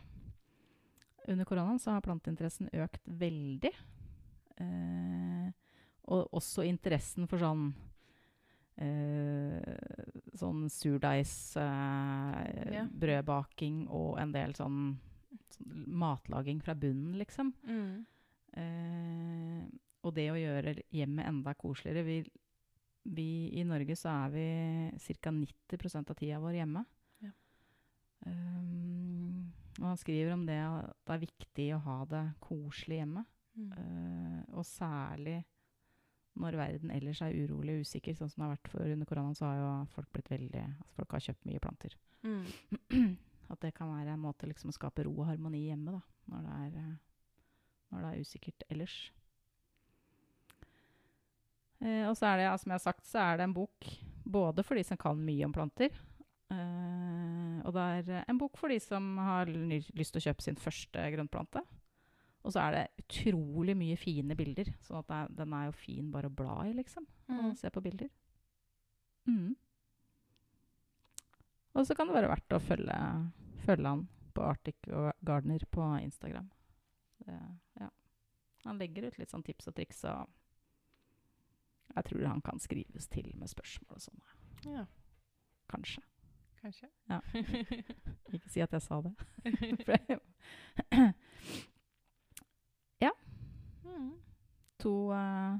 Under 1.26 1.46
koronaen 1.46 1.78
så 1.82 1.94
har 1.94 2.04
planteinteressen 2.04 2.70
økt 2.74 3.06
veldig. 3.06 3.72
Uh, 4.56 5.52
og 6.06 6.38
også 6.38 6.64
interessen 6.66 7.26
for 7.30 7.42
sånn 7.42 7.70
Sånn 10.36 10.66
surdeigsbrødbaking 10.68 12.76
eh, 12.76 12.90
brødbaking 13.00 13.76
og 13.88 14.18
en 14.20 14.34
del 14.34 14.52
sånn, 14.58 14.98
sånn 15.54 15.86
matlaging 16.02 16.60
fra 16.64 16.74
bunnen, 16.76 17.14
liksom. 17.16 17.54
Mm. 17.64 18.04
Eh, 18.56 19.62
og 20.06 20.14
det 20.16 20.30
å 20.30 20.38
gjøre 20.38 20.76
hjemmet 20.94 21.28
enda 21.28 21.54
koseligere 21.58 22.04
vi, 22.06 22.18
vi, 23.16 23.30
I 23.58 23.64
Norge 23.66 23.96
så 23.98 24.12
er 24.12 24.34
vi 24.34 24.46
ca. 25.24 25.32
90 25.32 25.98
av 26.02 26.14
tida 26.14 26.40
vår 26.42 26.60
hjemme. 26.60 26.84
Ja. 27.24 27.32
Um, 28.26 29.50
og 29.80 29.90
han 29.90 30.00
skriver 30.00 30.36
om 30.36 30.46
det 30.46 30.60
at 30.62 30.94
det 31.06 31.16
er 31.16 31.26
viktig 31.26 31.68
å 31.74 31.82
ha 31.88 31.98
det 32.12 32.24
koselig 32.44 33.02
hjemme. 33.02 33.26
Mm. 33.56 33.70
Uh, 33.72 34.40
og 34.60 34.66
særlig 34.68 35.40
når 36.36 36.58
verden 36.60 36.92
ellers 36.92 37.22
er 37.24 37.36
urolig 37.36 37.78
og 37.78 37.86
usikker, 37.86 38.16
sånn 38.16 38.30
som 38.30 38.42
det 38.42 38.46
har 38.46 38.56
vært 38.56 38.70
for 38.72 38.92
under 38.92 39.08
koronaen, 39.08 39.36
så 39.38 39.48
har 39.48 39.60
jo 39.60 39.70
folk 39.94 40.10
blitt 40.14 40.30
veldig 40.32 40.62
altså 40.64 40.96
Folk 40.98 41.14
har 41.16 41.24
kjøpt 41.26 41.48
mye 41.48 41.62
planter. 41.62 41.96
Mm. 42.26 43.12
At 43.52 43.62
det 43.62 43.74
kan 43.76 43.92
være 43.92 44.16
en 44.16 44.24
måte 44.24 44.48
liksom 44.48 44.72
å 44.72 44.76
skape 44.76 45.06
ro 45.06 45.14
og 45.14 45.28
harmoni 45.28 45.66
hjemme, 45.68 45.94
da, 45.94 46.02
når 46.32 46.48
det 46.48 46.56
er, 46.64 46.80
eh, 46.82 46.96
når 47.94 48.04
det 48.04 48.10
er 48.10 48.26
usikkert 48.26 48.66
ellers. 48.72 48.96
Eh, 51.80 52.04
og 52.08 52.16
så 52.18 52.32
er 52.32 52.42
det, 52.42 52.50
som 52.60 52.72
jeg 52.72 52.80
har 52.80 52.84
sagt, 52.84 53.06
så 53.06 53.22
er 53.22 53.38
det 53.38 53.46
en 53.46 53.56
bok 53.56 53.90
både 54.26 54.64
for 54.66 54.78
de 54.78 54.84
som 54.84 54.98
kan 54.98 55.20
mye 55.22 55.46
om 55.46 55.54
planter, 55.54 55.94
eh, 56.50 57.56
og 57.66 57.74
det 57.74 57.86
er 57.86 58.26
en 58.26 58.38
bok 58.40 58.58
for 58.58 58.72
de 58.72 58.78
som 58.82 59.16
har 59.22 59.48
lyst 59.50 60.14
til 60.14 60.20
å 60.20 60.26
kjøpe 60.28 60.44
sin 60.44 60.58
første 60.60 61.08
grønnplante. 61.14 61.62
Og 62.46 62.52
så 62.54 62.62
er 62.62 62.74
det 62.76 62.82
utrolig 63.02 63.74
mye 63.74 63.96
fine 63.98 64.36
bilder, 64.38 64.68
sånn 64.86 65.00
at 65.00 65.08
er, 65.10 65.30
den 65.34 65.54
er 65.58 65.64
jo 65.66 65.72
fin 65.74 66.12
bare 66.14 66.28
å 66.30 66.34
bla 66.38 66.60
i, 66.68 66.72
liksom. 66.78 67.02
Mm. 67.26 67.40
Og 67.48 67.56
se 67.58 67.70
på 67.74 67.82
bilder. 67.82 68.06
Mm. 69.26 69.56
Og 71.74 71.86
så 71.88 71.96
kan 71.98 72.06
det 72.08 72.14
være 72.16 72.30
verdt 72.30 72.54
å 72.56 72.60
følge, 72.62 72.98
følge 73.66 73.90
han 73.90 74.04
på 74.36 74.44
Arctic 74.46 74.78
Gardener 75.26 75.64
på 75.74 75.88
Instagram. 76.04 76.46
Det, 77.26 77.34
ja. 77.82 77.90
Han 78.68 78.78
legger 78.80 79.08
ut 79.10 79.18
litt 79.18 79.32
sånn 79.34 79.44
tips 79.46 79.66
og 79.72 79.74
triks, 79.76 80.04
og 80.06 80.30
jeg 81.96 82.06
tror 82.12 82.24
han 82.30 82.44
kan 82.46 82.62
skrives 82.62 83.10
til 83.10 83.28
med 83.40 83.50
spørsmål 83.50 83.98
og 83.98 84.06
sånn. 84.06 84.22
Ja, 84.70 84.86
Kanskje. 85.70 86.02
kanskje. 86.62 86.88
Ja. 87.10 87.18
Ikke 88.34 88.50
si 88.54 88.62
at 88.62 88.72
jeg 88.78 88.82
sa 88.86 89.00
det. 89.02 89.12
For 89.84 89.98
jeg- 89.98 90.22
Mm. 93.86 94.12
To 94.86 94.92
uh, 95.10 95.58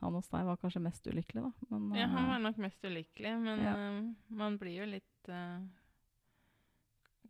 han 0.00 0.16
hos 0.16 0.30
deg 0.32 0.46
var 0.48 0.56
kanskje 0.62 0.80
mest 0.84 1.06
ulykkelig, 1.10 1.42
da. 1.44 1.50
Men, 1.70 1.90
Ja, 1.98 2.06
han 2.08 2.24
eh, 2.24 2.30
var 2.32 2.42
nok 2.46 2.60
mest 2.64 2.84
ulykkelig, 2.88 3.34
men 3.44 3.64
Ja. 3.66 3.74
uh, 3.76 4.14
man 4.40 4.56
blir 4.58 4.80
jo 4.80 4.88
litt 4.88 5.30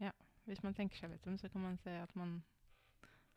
Ja, 0.00 0.12
hvis 0.46 0.62
man 0.62 0.74
tenker 0.74 0.96
seg 0.96 1.10
litt 1.12 1.26
om, 1.26 1.36
så 1.38 1.50
kan 1.52 1.62
man 1.64 1.76
se 1.82 1.90
at 2.00 2.14
man 2.16 2.38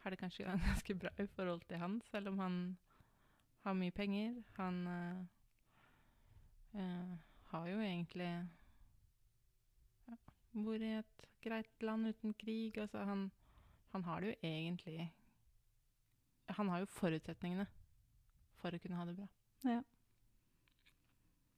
har 0.04 0.14
det 0.14 0.20
kanskje 0.22 0.46
ganske 0.70 0.96
bra 0.96 1.10
i 1.20 1.26
forhold 1.36 1.66
til 1.68 1.82
han, 1.82 1.98
selv 2.12 2.30
om 2.32 2.40
han 2.40 2.60
har 3.66 3.74
mye 3.80 3.92
penger. 3.96 4.38
Han 4.58 4.80
har 7.52 7.68
jo 7.70 7.80
egentlig 7.82 8.30
ja, 10.08 10.16
Bor 10.54 10.82
i 10.82 10.94
et 11.00 11.26
greit 11.44 11.84
land 11.84 12.08
uten 12.08 12.34
krig. 12.40 12.78
Altså 12.78 13.04
han, 13.04 13.32
han 13.92 14.04
har 14.08 14.22
det 14.22 14.32
jo 14.34 14.40
egentlig 14.44 15.10
Han 16.48 16.70
har 16.70 16.80
jo 16.84 16.86
forutsetningene 16.86 17.66
for 18.62 18.72
å 18.76 18.80
kunne 18.80 18.96
ha 19.00 19.06
det 19.06 19.16
bra. 19.18 19.28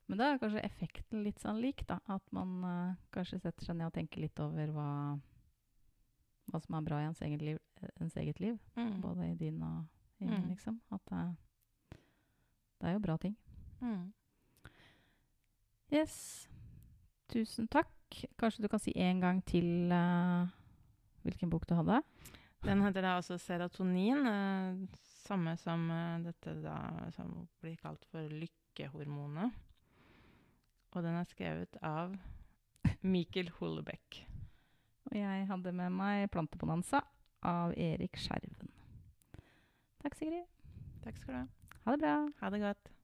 Men 0.07 0.17
da 0.19 0.27
er 0.31 0.37
kanskje 0.37 0.61
effekten 0.61 1.23
litt 1.25 1.39
sånn 1.41 1.57
lik, 1.63 1.81
da. 1.89 1.97
At 2.13 2.21
man 2.35 2.51
uh, 2.63 2.95
kanskje 3.11 3.39
setter 3.41 3.65
seg 3.65 3.75
ned 3.79 3.87
og 3.89 3.93
tenker 3.95 4.21
litt 4.21 4.37
over 4.39 4.69
hva, 4.75 4.89
hva 6.51 6.61
som 6.61 6.77
er 6.77 6.85
bra 6.85 6.99
i 7.01 7.07
ens 7.09 7.21
eget 7.25 7.41
liv. 7.41 7.57
Ens 8.01 8.15
eget 8.21 8.39
liv 8.39 8.59
Mm. 8.75 9.01
Både 9.01 9.31
i 9.31 9.35
din 9.35 9.61
og 9.63 9.87
i 10.21 10.25
min, 10.25 10.43
Mm. 10.43 10.49
liksom. 10.49 10.77
At 10.91 11.01
det, 11.09 11.23
det 12.79 12.87
er 12.89 12.93
jo 12.93 12.99
bra 12.99 13.17
ting. 13.17 13.35
Mm. 13.81 14.13
Yes. 15.91 16.47
Tusen 17.29 17.67
takk. 17.67 17.89
Kanskje 18.37 18.61
du 18.61 18.67
kan 18.69 18.79
si 18.79 18.93
en 18.95 19.19
gang 19.21 19.41
til 19.45 19.91
uh, 19.91 20.45
hvilken 21.25 21.49
bok 21.49 21.65
du 21.67 21.73
hadde? 21.75 22.01
Den 22.65 22.81
heter 22.81 23.03
da 23.05 23.11
også 23.19 23.35
serotonin, 23.37 24.25
eh, 24.25 24.77
samme 25.21 25.51
som 25.61 25.83
eh, 25.93 26.23
dette 26.25 26.55
da, 26.63 26.77
som 27.13 27.43
blir 27.61 27.75
kalt 27.77 28.07
for 28.09 28.25
lykkehormonet. 28.31 29.53
Og 30.95 31.03
den 31.05 31.19
er 31.19 31.29
skrevet 31.29 31.77
av 31.85 32.15
Mikkel 33.13 33.51
Hollebeck. 33.59 34.23
Og 35.11 35.13
jeg 35.19 35.45
hadde 35.51 35.75
med 35.77 35.93
meg 35.93 36.25
'Plantebonanza' 36.33 37.03
av 37.45 37.77
Erik 37.77 38.17
Skjerven. 38.17 38.73
Takk, 40.01 40.17
Sigrid. 40.17 40.49
Takk 41.05 41.21
skal 41.21 41.33
du 41.33 41.39
ha. 41.43 41.47
Ha 41.85 41.93
det 41.93 42.01
bra. 42.01 42.17
Ha 42.41 42.49
det 42.49 42.65
godt. 42.65 42.94